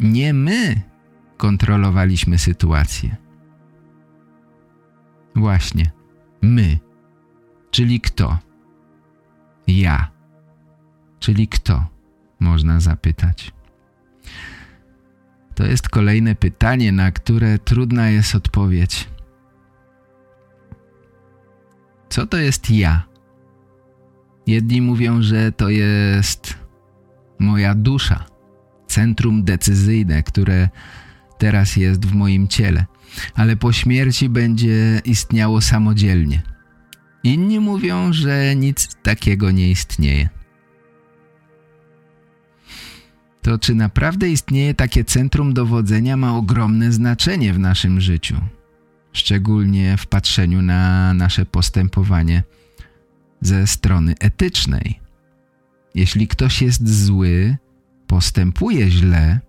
[0.00, 0.82] nie my
[1.36, 3.16] kontrolowaliśmy sytuację.
[5.36, 5.90] Właśnie,
[6.42, 6.78] my,
[7.70, 8.38] czyli kto?
[9.66, 10.15] Ja,
[11.26, 11.86] czyli kto?
[12.40, 13.52] Można zapytać.
[15.54, 19.08] To jest kolejne pytanie, na które trudna jest odpowiedź.
[22.08, 23.06] Co to jest ja?
[24.46, 26.54] Jedni mówią, że to jest
[27.38, 28.24] moja dusza,
[28.86, 30.68] centrum decyzyjne, które
[31.38, 32.86] teraz jest w moim ciele,
[33.34, 36.42] ale po śmierci będzie istniało samodzielnie.
[37.22, 40.35] Inni mówią, że nic takiego nie istnieje.
[43.46, 48.36] To czy naprawdę istnieje takie centrum dowodzenia ma ogromne znaczenie w naszym życiu,
[49.12, 52.42] szczególnie w patrzeniu na nasze postępowanie
[53.40, 55.00] ze strony etycznej.
[55.94, 57.56] Jeśli ktoś jest zły,
[58.06, 59.40] postępuje źle,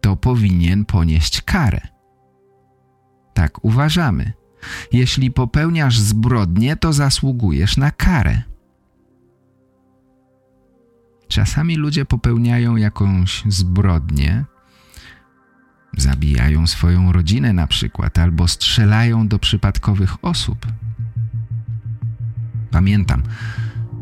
[0.00, 1.80] to powinien ponieść karę.
[3.34, 4.32] Tak uważamy.
[4.92, 8.42] Jeśli popełniasz zbrodnię, to zasługujesz na karę.
[11.28, 14.44] Czasami ludzie popełniają jakąś zbrodnię,
[15.96, 20.66] zabijają swoją rodzinę na przykład, albo strzelają do przypadkowych osób.
[22.70, 23.22] Pamiętam,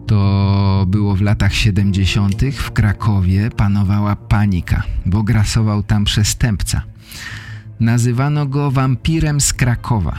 [0.07, 2.45] to było w latach 70.
[2.53, 6.83] w Krakowie panowała panika, bo grasował tam przestępca.
[7.81, 10.19] Nazywano go wampirem z Krakowa.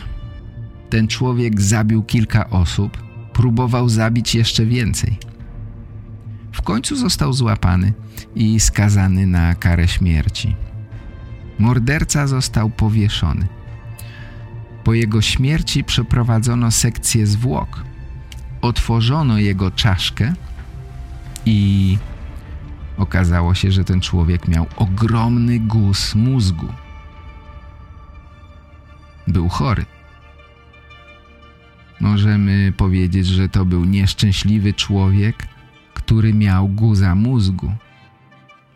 [0.89, 2.97] Ten człowiek zabił kilka osób,
[3.33, 5.17] próbował zabić jeszcze więcej.
[6.55, 7.93] W końcu został złapany
[8.35, 10.55] i skazany na karę śmierci.
[11.59, 13.47] Morderca został powieszony.
[14.83, 17.83] Po jego śmierci przeprowadzono sekcję zwłok.
[18.61, 20.33] Otworzono jego czaszkę
[21.45, 21.97] i
[22.97, 26.67] okazało się, że ten człowiek miał ogromny guz mózgu.
[29.27, 29.85] Był chory.
[31.99, 35.54] Możemy powiedzieć, że to był nieszczęśliwy człowiek,
[36.05, 37.71] który miał guza mózgu.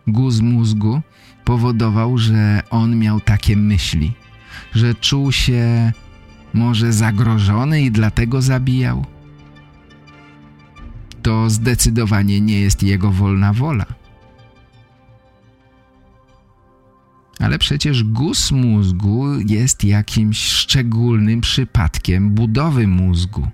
[0.08, 1.02] Guz mózgu
[1.46, 4.14] powodował, że on miał takie myśli,
[4.76, 5.92] że czuł się
[6.54, 9.06] może zagrożony i dlatego zabijał.
[11.22, 13.86] To zdecydowanie nie jest jego wolna wola.
[17.40, 23.48] Ale przecież guz mózgu jest jakimś szczególnym przypadkiem budowy mózgu.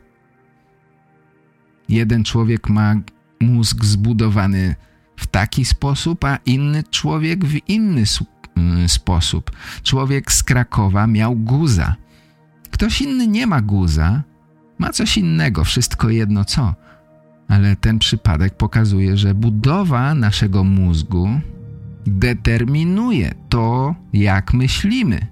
[1.90, 2.96] Jeden człowiek ma
[3.41, 4.76] mózg zbudowany
[5.17, 8.04] w taki sposób, a inny człowiek w inny
[8.56, 9.52] mm, sposób.
[9.84, 11.95] Człowiek z Krakowa miał guza.
[12.71, 14.24] Ktoś inny nie ma guza,
[14.78, 16.76] ma coś innego, wszystko jedno co.
[17.48, 21.30] Ale ten przypadek pokazuje, że budowa naszego mózgu
[22.06, 25.28] determinuje to, jak myślimy,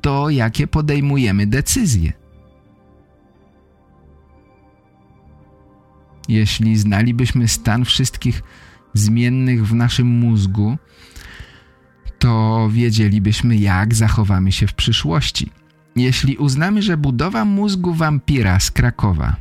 [0.00, 2.12] to, jakie podejmujemy decyzje.
[6.28, 8.42] Jeśli znalibyśmy stan wszystkich
[8.94, 10.76] zmiennych w naszym mózgu,
[12.18, 15.50] to wiedzielibyśmy, jak zachowamy się w przyszłości.
[15.96, 19.36] Jeśli uznamy, że budowa mózgu wampira z Krakowa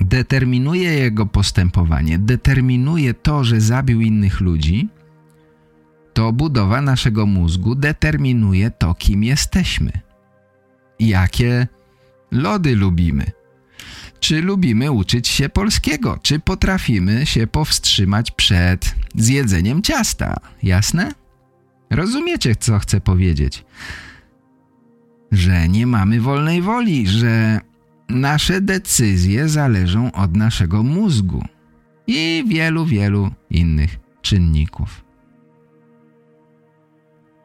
[0.00, 4.88] determinuje jego postępowanie, determinuje to, że zabił innych ludzi,
[6.12, 9.92] to budowa naszego mózgu determinuje to, kim jesteśmy.
[11.00, 11.66] Jakie
[12.30, 13.24] lody lubimy–
[14.20, 16.18] czy lubimy uczyć się polskiego?
[16.22, 20.36] Czy potrafimy się powstrzymać przed zjedzeniem ciasta?
[20.62, 21.12] Jasne?
[21.90, 23.64] Rozumiecie, co chcę powiedzieć?
[25.32, 27.60] Że nie mamy wolnej woli, że
[28.08, 31.44] nasze decyzje zależą od naszego mózgu
[32.06, 35.04] i wielu, wielu innych czynników.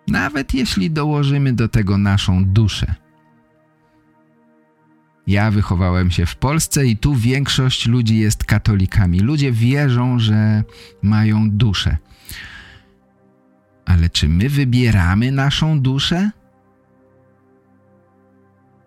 [0.08, 2.96] Nawet jeśli dołożymy do tego naszą duszę–
[5.28, 9.20] ja wychowałem się w Polsce i tu większość ludzi jest katolikami.
[9.20, 10.64] Ludzie wierzą, że
[11.02, 11.98] mają duszę.
[13.86, 16.32] Ale czy my wybieramy naszą duszę?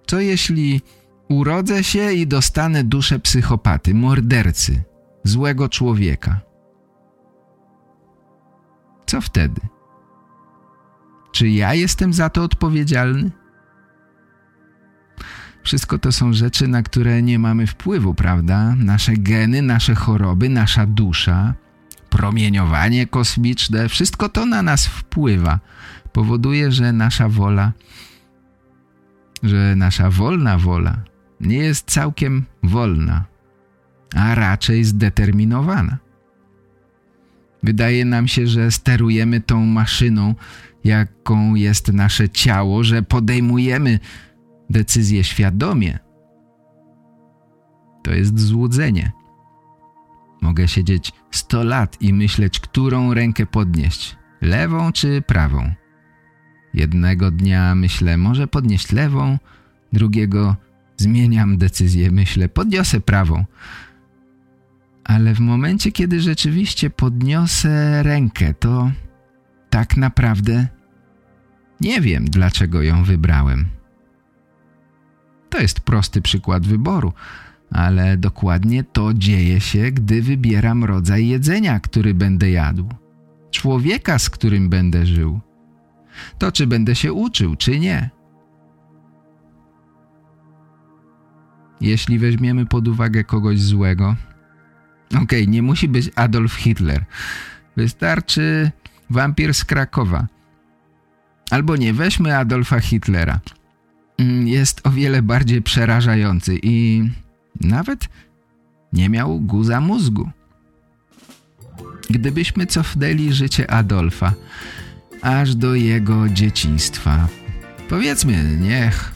[0.06, 0.80] Co jeśli
[1.28, 4.82] urodzę się i dostanę duszę psychopaty, mordercy,
[5.24, 6.40] złego człowieka?
[9.06, 9.60] Co wtedy?
[11.32, 13.30] Czy ja jestem za to odpowiedzialny?
[15.66, 18.74] Wszystko to są rzeczy, na które nie mamy wpływu, prawda?
[18.74, 21.54] Nasze geny, nasze choroby, nasza dusza,
[22.10, 25.60] promieniowanie kosmiczne, wszystko to na nas wpływa.
[26.12, 27.72] Powoduje, że nasza wola,
[29.42, 30.96] że nasza wolna wola
[31.40, 33.24] nie jest całkiem wolna,
[34.14, 35.98] a raczej zdeterminowana.
[37.62, 40.34] Wydaje nam się, że sterujemy tą maszyną,
[40.84, 43.98] jaką jest nasze ciało, że podejmujemy
[44.70, 45.98] decyzję świadomie,
[48.02, 49.12] to jest złudzenie.
[50.42, 55.72] Mogę siedzieć 100 lat i myśleć, którą rękę podnieść, lewą czy prawą.
[56.74, 59.38] Jednego dnia myślę, może podnieść lewą,
[59.92, 60.56] drugiego
[60.96, 63.44] zmieniam decyzję, myślę, podniosę prawą.
[65.04, 68.90] Ale w momencie, kiedy rzeczywiście podniosę rękę, to
[69.70, 70.66] tak naprawdę
[71.80, 73.75] nie wiem, dlaczego ją wybrałem.
[75.56, 77.12] To jest prosty przykład wyboru,
[77.70, 82.88] ale dokładnie to dzieje się, gdy wybieram rodzaj jedzenia, który będę jadł.
[83.50, 85.40] Człowieka, z którym będę żył.
[86.38, 88.10] To, czy będę się uczył, czy nie.
[91.80, 94.16] jeśli weźmiemy pod uwagę kogoś złego.
[95.08, 97.04] Okej, okay, nie musi być Adolf Hitler.
[97.76, 98.70] Wystarczy
[99.10, 100.26] wampir z Krakowa.
[101.50, 103.40] Albo nie, weźmy Adolfa Hitlera.
[104.18, 107.04] Mm, jest o wiele bardziej przerażający i
[107.60, 108.08] nawet
[108.92, 110.30] nie miał guza mózgu.
[112.10, 114.34] Gdybyśmy cofnęli życie Adolfa
[115.22, 117.28] aż do jego dzieciństwa,
[117.88, 119.14] powiedzmy, niech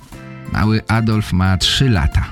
[0.53, 2.24] mały Adolf ma trzy lata.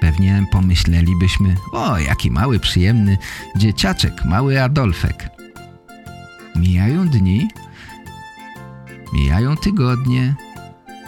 [0.00, 3.18] Pewnie pomyślelibyśmy, o jaki mały, przyjemny
[3.56, 5.28] dzieciaczek, mały Adolfek.
[6.56, 7.48] Mijają dni,
[9.12, 10.34] mijają tygodnie,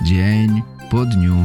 [0.03, 1.37] dzień po dniu.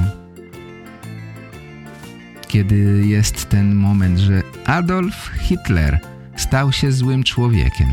[2.48, 6.00] Kiedy jest ten moment, że Adolf Hitler
[6.36, 7.88] stał się złym człowiekiem.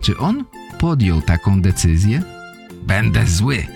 [0.00, 0.44] Czy on
[0.78, 2.22] podjął taką decyzję?
[2.82, 3.66] Będę zły.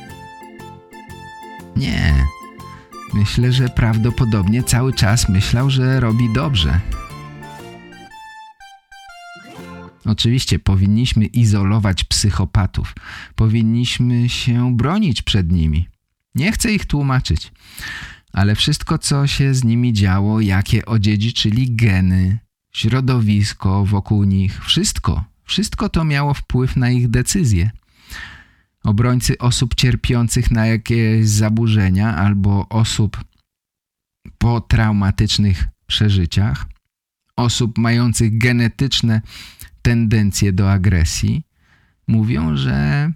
[1.76, 2.14] Nie.
[3.14, 6.80] Myślę, że prawdopodobnie cały czas myślał, że robi dobrze.
[10.04, 12.94] Oczywiście powinniśmy izolować psychopatów.
[13.34, 15.88] Powinniśmy się bronić przed nimi.
[16.34, 17.52] Nie chcę ich tłumaczyć.
[18.32, 22.38] Ale wszystko, co się z nimi działo, jakie odziedziczyli geny,
[22.72, 27.70] środowisko wokół nich, wszystko, wszystko to miało wpływ na ich decyzje.
[28.84, 33.24] Obrońcy osób cierpiących na jakieś zaburzenia albo osób
[34.38, 36.66] po traumatycznych przeżyciach,
[37.36, 39.20] osób mających genetyczne
[39.82, 41.46] tendencje do agresji,
[42.06, 43.12] mówią, że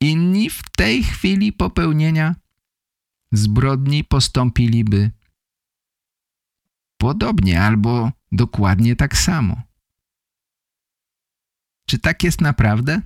[0.00, 2.34] inni w tej chwili popełnienia
[3.32, 5.10] zbrodni postąpiliby
[6.98, 9.62] podobnie albo dokładnie tak samo.
[11.86, 13.00] Czy tak jest naprawdę?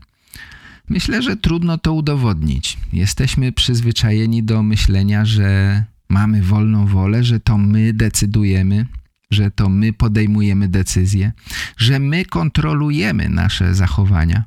[0.89, 2.79] Myślę, że trudno to udowodnić.
[2.93, 8.87] Jesteśmy przyzwyczajeni do myślenia, że mamy wolną wolę, że to my decydujemy,
[9.31, 11.33] że to my podejmujemy decyzje,
[11.77, 14.45] że my kontrolujemy nasze zachowania.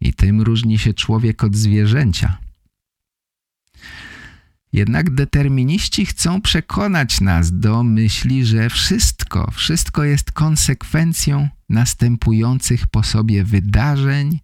[0.00, 2.38] I tym różni się człowiek od zwierzęcia.
[4.72, 13.44] Jednak determiniści chcą przekonać nas do myśli, że wszystko, wszystko jest konsekwencją następujących po sobie
[13.44, 14.40] wydarzeń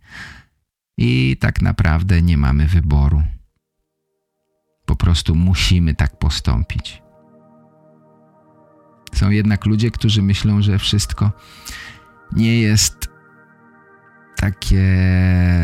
[0.99, 3.23] i tak naprawdę nie mamy wyboru.
[4.87, 7.03] Po prostu musimy tak postąpić.
[9.13, 11.33] Są jednak ludzie, którzy myślą, że wszystko
[12.33, 13.09] nie jest
[14.37, 14.87] takie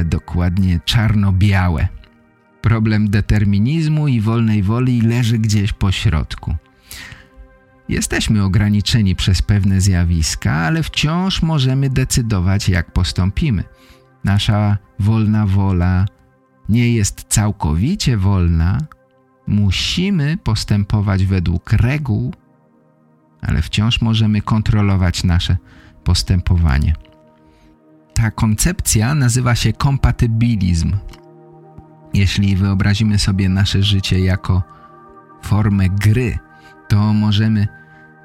[0.05, 1.89] dokładnie czarno-białe
[2.65, 6.57] Problem determinizmu i wolnej woli leży gdzieś po środku.
[7.89, 13.65] Jesteśmy ograniczeni przez pewne zjawiska, ale wciąż możemy decydować, jak postąpimy.
[14.25, 16.07] Nasza wolna wola
[16.69, 18.79] nie jest całkowicie wolna.
[19.47, 22.33] Musimy postępować według reguł,
[23.49, 25.57] ale wciąż możemy kontrolować nasze
[26.05, 26.95] postępowanie.
[28.15, 30.97] Ta koncepcja nazywa się kompatybilizm
[32.15, 34.63] jeśli wyobrazimy sobie nasze życie jako
[35.43, 36.39] formę gry,
[36.89, 37.69] to możemy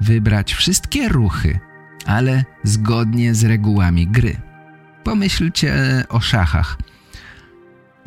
[0.01, 1.59] wybrać wszystkie ruchy,
[2.05, 4.35] ale zgodnie z regułami gry.
[5.03, 5.73] Pomyślcie
[6.09, 6.77] o szachach.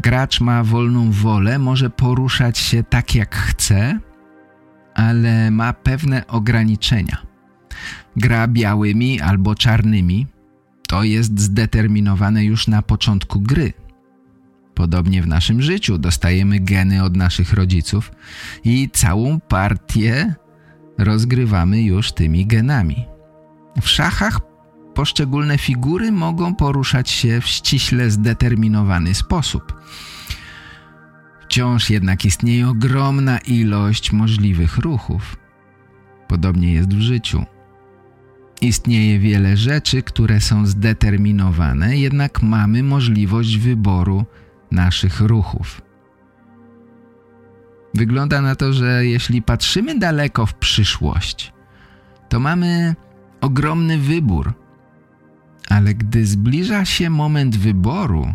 [0.01, 3.99] Gracz ma wolną wolę, może poruszać się tak jak chce,
[5.03, 7.17] ale ma pewne ograniczenia.
[8.17, 10.27] Gra białymi albo czarnymi
[10.89, 13.73] to jest zdeterminowane już na początku gry.
[14.75, 18.13] Podobnie w naszym życiu dostajemy geny od naszych rodziców
[18.65, 20.35] i całą partię
[20.99, 23.07] rozgrywamy już tymi genami.
[23.83, 24.41] W szachach
[24.95, 29.83] poszczególne figury mogą poruszać się w ściśle zdeterminowany sposób.
[31.53, 35.37] Wciąż jednak istnieje ogromna ilość możliwych ruchów.
[36.29, 37.45] Podobnie jest w życiu.
[38.61, 44.25] Istnieje wiele rzeczy, które są zdeterminowane, jednak mamy możliwość wyboru
[44.71, 45.83] naszych ruchów.
[47.95, 51.53] Wygląda na to, że jeśli patrzymy daleko w przyszłość,
[52.29, 52.95] to mamy
[53.41, 54.53] ogromny wybór.
[55.69, 58.35] Ale gdy zbliża się moment wyboru,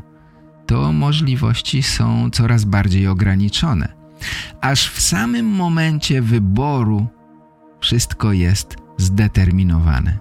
[0.68, 3.93] to możliwości są coraz bardziej ograniczone.
[4.61, 7.07] Aż w samym momencie wyboru
[7.80, 10.18] wszystko jest zdeterminowane.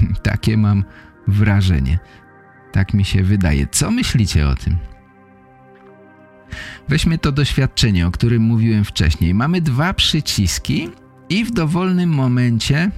[0.22, 0.84] Takie mam
[1.28, 1.98] wrażenie.
[2.72, 3.66] Tak mi się wydaje.
[3.66, 4.76] Co myślicie o tym?
[6.88, 9.34] Weźmy to doświadczenie, o którym mówiłem wcześniej.
[9.34, 10.88] Mamy dwa przyciski
[11.28, 12.90] i w dowolnym momencie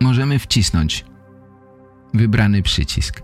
[0.00, 1.04] możemy wcisnąć
[2.14, 3.22] wybrany przycisk.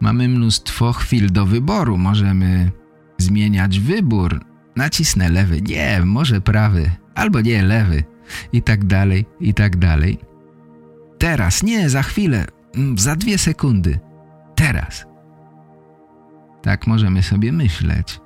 [0.00, 1.98] Mamy mnóstwo chwil do wyboru.
[1.98, 2.70] Możemy
[3.18, 4.40] zmieniać wybór
[4.76, 8.04] nacisnę lewy, nie, może prawy, albo nie, lewy
[8.52, 10.18] i tak dalej, i tak dalej.
[11.18, 13.98] Teraz, nie, za chwilę, mm, za dwie sekundy,
[14.54, 15.06] teraz.
[16.62, 18.20] Tak możemy sobie myśleć.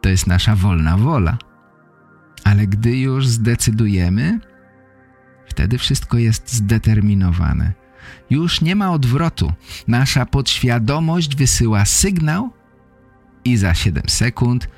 [0.00, 1.38] To jest nasza wolna wola.
[2.44, 4.40] Ale gdy już zdecydujemy,
[5.46, 7.72] wtedy wszystko jest zdeterminowane.
[8.30, 9.52] Już nie ma odwrotu.
[9.88, 12.50] Nasza podświadomość wysyła sygnał
[13.44, 14.68] i za 7 sekund,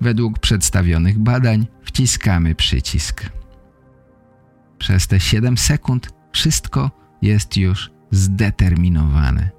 [0.00, 3.30] według przedstawionych badań, wciskamy przycisk.
[4.78, 6.90] Przez te 7 sekund wszystko
[7.22, 9.50] jest już zdeterminowane.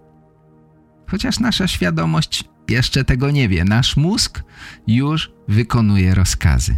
[1.08, 4.44] Chociaż nasza świadomość jeszcze tego nie wie, nasz mózg
[4.88, 6.76] już wykonuje rozkazy.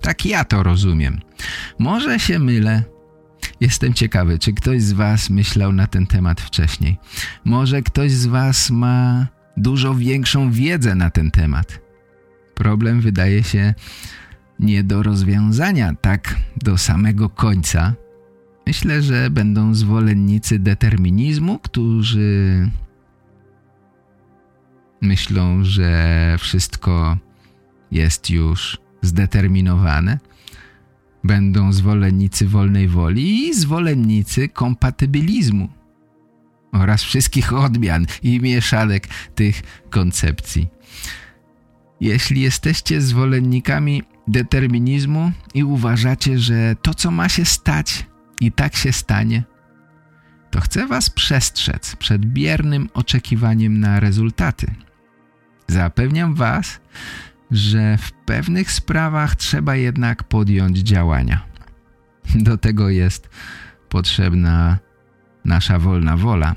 [0.00, 1.20] Tak ja to rozumiem.
[1.78, 2.93] Może się mylę.
[3.64, 6.98] Jestem ciekawy, czy ktoś z Was myślał na ten temat wcześniej.
[7.44, 11.80] Może ktoś z Was ma dużo większą wiedzę na ten temat.
[12.54, 13.74] Problem wydaje się
[14.60, 17.94] nie do rozwiązania tak do samego końca.
[18.66, 22.70] Myślę, że będą zwolennicy determinizmu, którzy
[25.00, 27.16] myślą, że wszystko
[27.90, 30.18] jest już zdeterminowane.
[31.24, 35.68] Będą zwolennicy wolnej woli i zwolennicy kompatybilizmu
[36.72, 40.68] oraz wszystkich odmian i mieszanek tych koncepcji.
[42.00, 48.06] Jeśli jesteście zwolennikami determinizmu i uważacie, że to co ma się stać
[48.40, 49.44] i tak się stanie,
[50.50, 54.74] to chcę was przestrzec przed biernym oczekiwaniem na rezultaty.
[55.68, 56.80] Zapewniam was,
[57.54, 61.46] że w pewnych sprawach trzeba jednak podjąć działania.
[62.34, 63.28] Do tego jest
[63.88, 64.78] potrzebna
[65.44, 66.54] nasza wolna wola.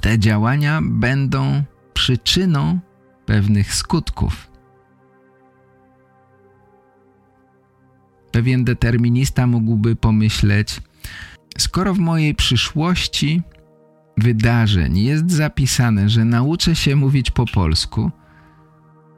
[0.00, 1.62] Te działania będą
[1.94, 2.78] przyczyną
[3.26, 4.50] pewnych skutków.
[8.32, 10.80] Pewien determinista mógłby pomyśleć,
[11.58, 13.42] skoro w mojej przyszłości
[14.16, 18.10] wydarzeń jest zapisane, że nauczę się mówić po polsku,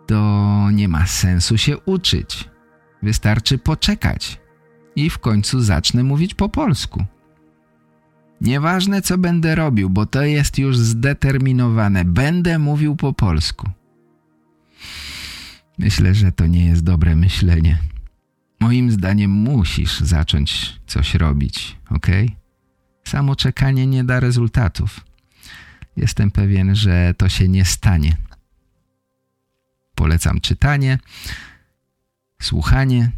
[0.07, 2.49] to nie ma sensu się uczyć.
[3.03, 4.41] Wystarczy poczekać
[4.97, 7.05] i w końcu zacznę mówić po polsku.
[8.41, 12.05] Nieważne co będę robił, bo to jest już zdeterminowane.
[12.05, 13.71] Będę mówił po polsku.
[15.79, 17.79] Myślę, że to nie jest dobre myślenie.
[18.61, 22.07] Moim zdaniem musisz zacząć coś robić, ok?
[23.05, 25.01] Samo czekanie nie da rezultatów.
[25.97, 28.17] Jestem pewien, że to się nie stanie.
[29.97, 30.99] Polecam czytanie,
[32.43, 33.11] słuchanie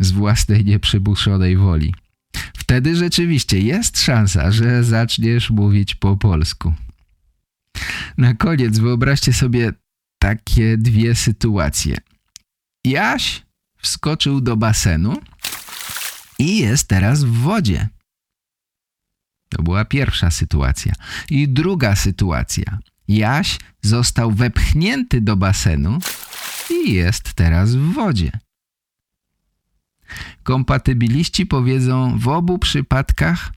[0.00, 1.94] z własnej nieprzybuszonej woli.
[2.56, 6.74] Wtedy rzeczywiście jest szansa, że zaczniesz mówić po polsku.
[8.18, 9.72] Na koniec wyobraźcie sobie
[10.18, 11.96] takie dwie sytuacje.
[12.84, 13.42] Jaś
[13.78, 15.16] wskoczył do basenu
[16.38, 17.88] i jest teraz w wodzie.
[19.48, 20.92] To była pierwsza sytuacja.
[21.30, 22.78] I druga sytuacja.
[23.08, 25.98] Jaś został wepchnięty do basenu
[26.70, 28.30] i jest teraz w wodzie.
[30.42, 33.52] Kompatybiliści powiedzą w obu przypadkach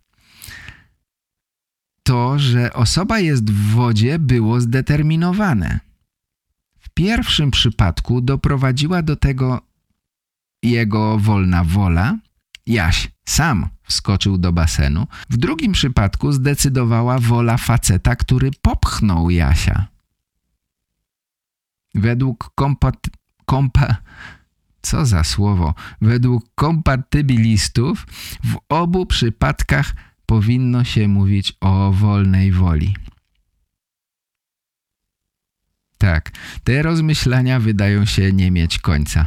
[2.03, 5.79] to, że osoba jest w wodzie było zdeterminowane.
[6.79, 9.61] W pierwszym przypadku doprowadziła do tego
[10.63, 12.17] jego wolna wola,
[12.69, 15.07] Jaś sam wskoczył do basenu.
[15.29, 19.87] W drugim przypadku zdecydowała wola faceta, który popchnął Jasia.
[21.95, 22.97] Według kompat...
[23.45, 23.95] kompa...
[24.81, 25.73] Co za słowo?
[26.01, 28.05] Według kompatybilistów
[28.43, 29.93] w obu przypadkach
[30.25, 32.95] powinno się mówić o wolnej woli.
[35.97, 36.31] Tak,
[36.63, 39.25] te rozmyślania wydają się nie mieć końca.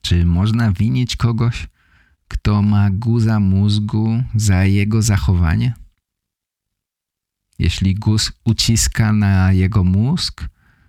[0.00, 1.68] Czy można winić kogoś,
[2.32, 5.74] kto ma guza mózgu za jego zachowanie?
[7.58, 10.48] Jeśli guz uciska na jego mózg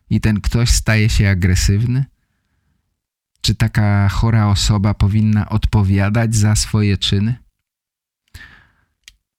[0.09, 2.05] i ten ktoś staje się agresywny,
[3.41, 7.35] czy taka chora osoba powinna odpowiadać za swoje czyny?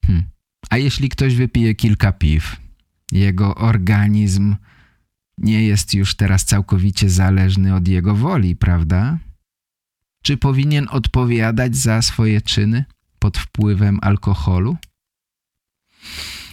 [0.06, 0.22] Hm.
[0.70, 2.56] A jeśli ktoś wypije kilka piw,
[3.12, 4.56] jego organizm
[5.38, 9.18] nie jest już teraz całkowicie zależny od jego woli, prawda?
[10.24, 12.84] Czy powinien odpowiadać za swoje czyny
[13.18, 14.76] pod wpływem alkoholu?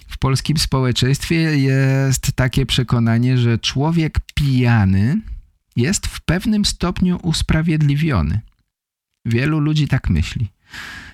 [0.08, 5.22] W polskim społeczeństwie jest takie przekonanie, że człowiek pijany
[5.76, 8.42] jest w pewnym stopniu usprawiedliwiony.
[9.26, 10.48] Wielu ludzi tak myśli,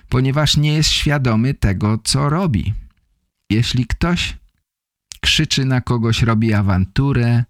[0.08, 2.74] ponieważ nie jest świadomy tego, co robi.
[3.50, 4.36] Jeśli ktoś
[5.20, 7.44] krzyczy na kogoś, robi awanturę,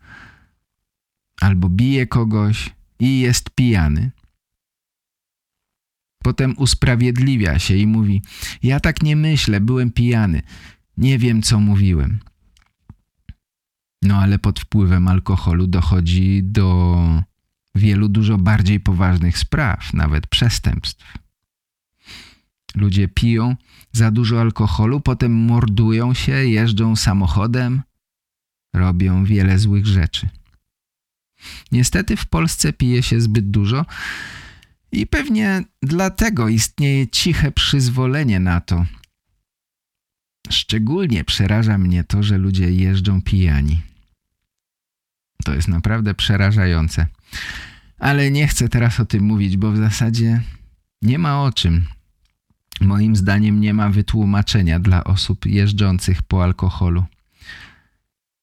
[1.41, 4.11] albo bije kogoś i jest pijany.
[6.29, 8.23] Potem usprawiedliwia się i mówi:
[8.63, 10.43] Ja tak nie myślę, byłem pijany,
[10.97, 12.19] nie wiem co mówiłem.
[14.03, 16.97] No ale pod wpływem alkoholu dochodzi do
[17.75, 21.15] wielu dużo bardziej poważnych spraw, nawet przestępstw.
[22.75, 23.57] Ludzie piją
[23.93, 27.83] za dużo alkoholu, potem mordują się, jeżdżą samochodem,
[28.75, 30.29] robią wiele złych rzeczy.
[31.73, 33.85] Niestety w Polsce pije się zbyt dużo
[34.93, 38.87] i pewnie dlatego istnieje ciche przyzwolenie na to.
[40.51, 43.83] Szczególnie przeraża mnie to, że ludzie jeżdżą pijani.
[45.45, 47.07] To jest naprawdę przerażające.
[47.99, 50.43] Ale nie chcę teraz o tym mówić, bo w zasadzie
[51.03, 51.85] nie ma o czym.
[52.81, 57.05] Moim zdaniem nie ma wytłumaczenia dla osób jeżdżących po alkoholu.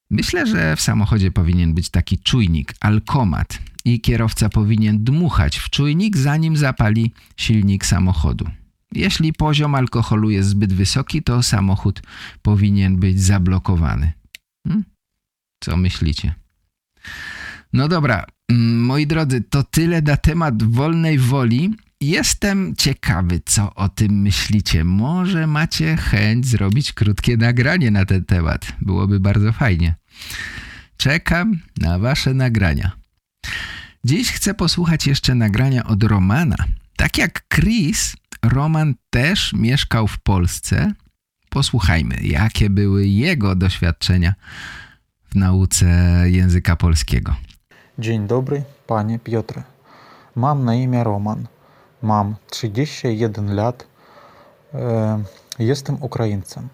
[0.10, 6.18] Myślę, że w samochodzie powinien być taki czujnik, alkomat i kierowca powinien dmuchać w czujnik,
[6.18, 8.50] zanim zapali silnik samochodu.
[8.92, 12.02] Jeśli poziom alkoholu jest zbyt wysoki, to samochód
[12.42, 14.12] powinien być zablokowany.
[14.68, 14.84] Hmm?
[15.60, 16.36] Co myślicie?
[17.74, 21.74] No dobra, mm, moi drodzy, to tyle na temat wolnej woli.
[22.02, 24.84] Jestem ciekawy, co o tym myślicie.
[24.84, 28.74] Może macie chęć zrobić krótkie nagranie na ten temat.
[28.82, 29.96] Byłoby bardzo fajnie.
[30.98, 33.05] Czekam na wasze nagrania.
[34.06, 36.56] Dziś chcę posłuchać jeszcze nagrania od Romana.
[36.98, 40.94] Tak jak Chris, Roman też mieszkał w Polsce.
[41.50, 44.34] Posłuchajmy, jakie były jego doświadczenia
[45.24, 45.86] w nauce
[46.26, 47.36] języka polskiego.
[48.00, 49.64] Dzień dobry, panie Piotrze.
[50.36, 51.48] Mam na imię Roman.
[52.02, 53.88] Mam 31 lat.
[54.74, 55.24] E,
[55.60, 56.68] jestem Ukraińcem.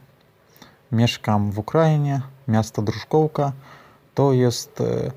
[0.92, 3.52] Mieszkam w Ukrainie, miasto Druszkowka.
[4.14, 5.12] To jest e,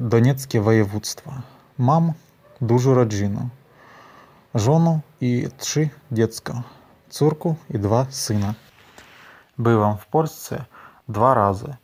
[0.00, 1.32] Donieckie województwo.
[1.78, 2.12] Mam
[2.60, 3.48] dużą rodzinę.
[4.54, 6.62] Żonę i trzy dziecka.
[7.08, 8.54] Córkę i dwa syna.
[9.58, 10.64] Byłam w Polsce
[11.08, 11.76] dwa razy.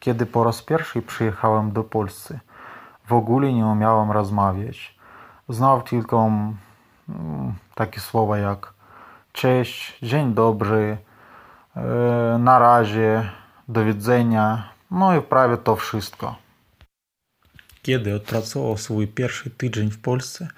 [0.00, 2.34] Kiedy po raz pierwszy przyjechałem do Polski,
[3.06, 4.98] w ogóle nie umiałem rozmawiać.
[5.48, 6.30] Znał tylko
[7.74, 8.72] takie słowa jak
[9.32, 10.98] cześć, dzień dobry,
[12.38, 13.30] na razie,
[13.68, 16.45] do widzenia, no i prawie to wszystko.
[17.86, 20.48] Kiedy odpracował swój pierwszy tydzień w Polsce,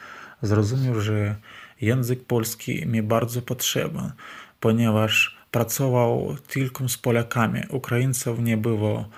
[0.43, 1.37] zrozumiał, że
[1.81, 4.13] język polski mi bardzo potrzebny,
[4.61, 7.61] ponieważ pracował tylko z Polakami.
[7.71, 9.09] Ukraińców nie było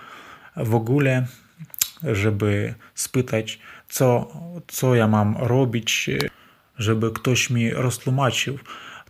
[0.57, 1.27] w ogóle,
[2.03, 3.59] żeby spytać,
[3.89, 4.33] co,
[4.69, 6.11] co ja mam robić,
[6.79, 8.59] żeby ktoś mi roztłumaczył,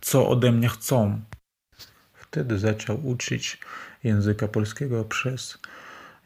[0.01, 1.21] co ode mnie chcą.
[2.13, 3.57] Wtedy zaczął uczyć
[4.03, 5.57] języka polskiego przez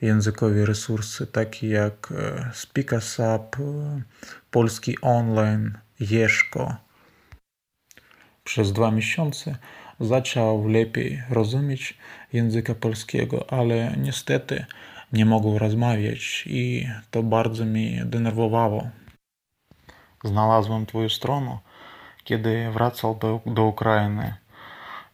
[0.02, 2.14] językowe resursy, takie jak
[2.54, 3.56] SpeakerSub,
[4.52, 6.76] Polski Online, Jeszko.
[8.44, 9.58] Przez dwa miesiące
[10.00, 11.98] zaczął lepiej rozumieć
[12.34, 14.66] języka polskiego, ale niestety
[15.14, 18.90] nie mogą rozmawiać i to bardzo mnie denerwowało.
[20.24, 21.58] Znalazłem Twoją stronę,
[22.24, 24.34] kiedy wracał do, do Ukrainy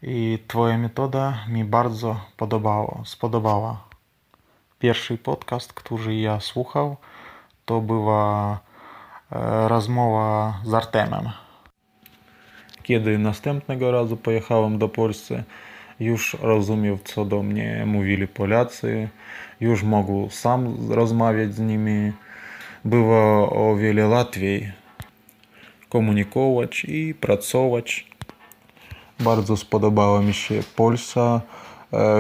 [0.02, 3.91] i Twoja metoda mi bardzo podobała, spodobała.
[4.82, 6.98] Pierwszy podcast, który ja słuchał,
[7.66, 8.60] to była
[9.32, 11.30] e, rozmowa z Artemem.
[12.84, 15.34] Kiedy następnego razu pojechałem do Polski,
[16.00, 19.10] już rozumiał, co do mnie mówili Polacy,
[19.60, 22.12] już mogł sam rozmawiać z nimi.
[22.86, 24.72] Było o wiele łatwiej
[25.90, 28.08] komunikować i pracować.
[29.20, 31.42] Bardzo spodobała mi się Polska,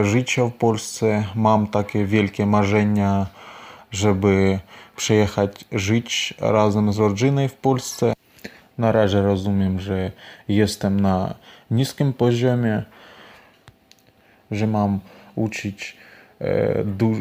[0.04, 1.24] życie w Polsce.
[1.36, 3.26] Mam takie wielkie marzenia,
[3.92, 4.60] żeby
[4.96, 8.14] przyjechać żyć razem z rodziną w Polsce.
[8.78, 10.12] Na razie rozumiem, że
[10.48, 11.36] jestem na
[11.72, 12.84] niskim poziomie,
[14.52, 15.00] że mam
[15.36, 15.98] uczyć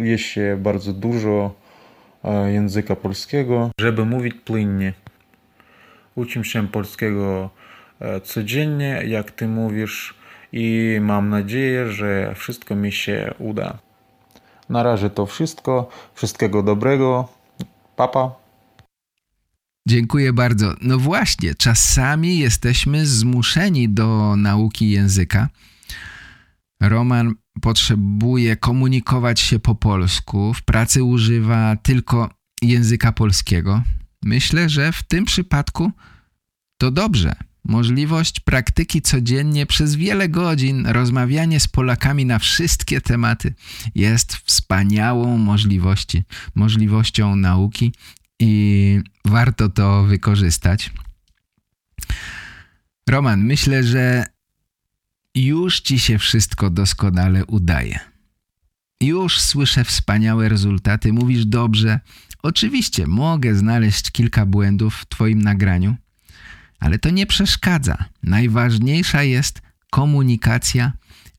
[0.03, 1.55] jeszcze bardzo dużo
[2.47, 4.93] języka polskiego, żeby mówić płynnie.
[6.15, 7.51] Uczę się polskiego
[8.23, 10.15] codziennie, jak ty mówisz,
[10.53, 13.79] i mam nadzieję, że wszystko mi się uda.
[14.69, 15.89] Na razie to wszystko.
[16.15, 17.29] Wszystkiego dobrego.
[17.97, 18.31] Papa.
[19.89, 20.75] Dziękuję bardzo.
[20.81, 25.49] No właśnie, czasami jesteśmy zmuszeni do nauki języka.
[26.81, 32.31] Roman potrzebuje komunikować się po polsku, w pracy używa tylko
[32.63, 33.83] języka polskiego.
[34.25, 35.93] Myślę, że w tym przypadku
[36.79, 37.50] to dobrze.
[37.65, 43.55] Możliwość praktyki codziennie przez wiele godzin, rozmawianie z Polakami na wszystkie tematy
[43.95, 46.23] jest wspaniałą możliwości,
[46.55, 47.93] możliwością nauki
[48.41, 50.91] i warto to wykorzystać.
[53.09, 54.27] Roman, myślę, że
[55.35, 57.99] już ci się wszystko doskonale udaje.
[59.01, 62.01] Już słyszę wspaniałe rezultaty, mówisz dobrze.
[62.43, 65.97] Oczywiście mogę znaleźć kilka błędów w twoim nagraniu,
[66.81, 68.05] ale to nie przeszkadza.
[68.23, 70.93] Najważniejsza jest komunikacja,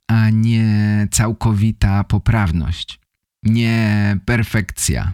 [0.08, 3.00] a nie całkowita poprawność,
[3.44, 5.14] nie perfekcja.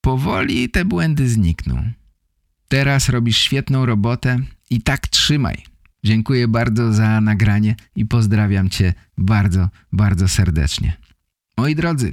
[0.00, 1.92] Powoli te błędy znikną.
[2.68, 4.38] Teraz robisz świetną robotę
[4.70, 5.64] i tak trzymaj.
[6.04, 10.96] Dziękuję bardzo za nagranie i pozdrawiam Cię bardzo, bardzo serdecznie.
[11.56, 12.12] Moi drodzy,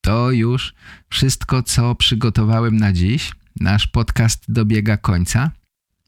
[0.00, 0.74] to już
[1.10, 3.32] wszystko, co przygotowałem na dziś.
[3.60, 5.50] Nasz podcast dobiega końca,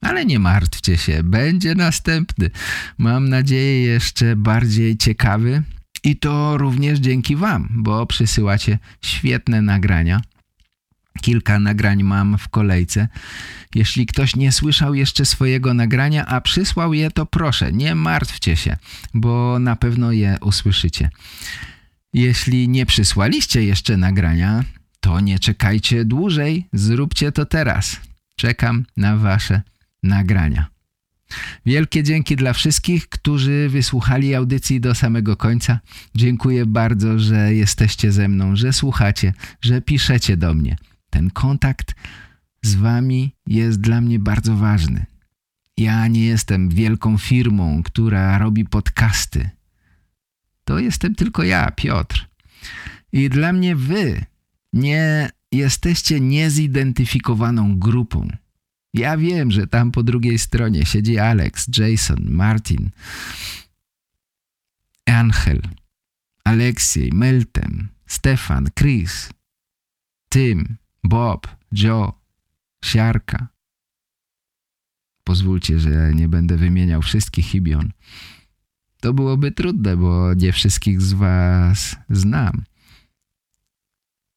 [0.01, 2.51] ale nie martwcie się, będzie następny.
[2.99, 5.63] Mam nadzieję jeszcze bardziej ciekawy
[6.05, 10.21] i to również dzięki Wam, bo przysyłacie świetne nagrania.
[11.21, 13.09] Kilka nagrań mam w kolejce.
[13.75, 18.77] Jeśli ktoś nie słyszał jeszcze swojego nagrania, a przysłał je, to proszę, nie martwcie się,
[19.15, 21.11] bo na pewno je usłyszycie.
[22.13, 24.65] Jeśli nie przysłaliście jeszcze nagrania,
[25.03, 28.01] to nie czekajcie dłużej, zróbcie to teraz.
[28.37, 29.63] Czekam na wasze
[30.03, 30.67] nagrania.
[31.67, 35.81] Wielkie dzięki dla wszystkich, którzy wysłuchali audycji do samego końca.
[36.15, 40.77] Dziękuję bardzo, że jesteście ze mną, że słuchacie, że piszecie do mnie.
[41.11, 41.95] Ten kontakt
[42.63, 45.07] z wami jest dla mnie bardzo ważny.
[45.77, 49.51] Ja nie jestem wielką firmą, która robi podcasty.
[50.65, 52.29] To jestem tylko ja, Piotr.
[53.13, 54.32] I dla mnie wy
[54.73, 58.29] nie jesteście niezidentyfikowaną grupą.
[58.95, 62.91] Ja wiem, że tam po drugiej stronie siedzi Alex, Jason, Martin,
[65.07, 65.61] Angel,
[66.45, 69.31] Aleksiej, Meltem, Stefan, Chris,
[70.33, 72.13] Tim, Bob, Joe,
[72.85, 73.49] Siarka.
[75.25, 77.93] Pozwólcie, że nie będę wymieniał wszystkich imion.
[79.01, 82.65] To byłoby trudne, bo nie wszystkich z was znam.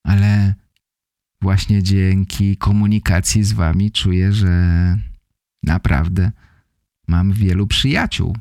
[0.05, 0.53] Ale
[1.41, 4.97] właśnie dzięki komunikacji z wami czuję, że
[5.63, 6.31] naprawdę
[7.07, 8.37] mam wielu przyjaciół,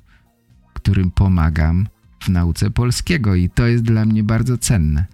[0.72, 1.86] którym pomagam
[2.20, 5.06] w nauce polskiego i to jest dla mnie bardzo cenne.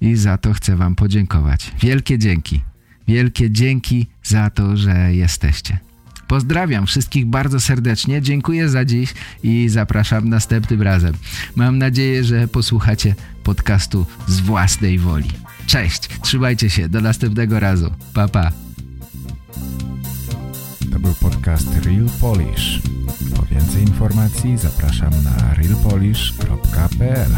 [0.00, 1.72] I za to chcę wam podziękować.
[1.80, 2.60] Wielkie dzięki.
[3.08, 5.78] Wielkie dzięki za to, że jesteście.
[6.30, 11.14] Pozdrawiam wszystkich bardzo serdecznie, dziękuję za dziś i zapraszam następnym razem.
[11.56, 15.30] Mam nadzieję, że posłuchacie podcastu z własnej woli.
[15.66, 17.90] Cześć, trzymajcie się, do następnego razu.
[18.14, 18.52] Pa, pa.
[20.92, 22.80] To był podcast Real Polish.
[23.36, 27.30] Po więcej informacji zapraszam na realpolish.pl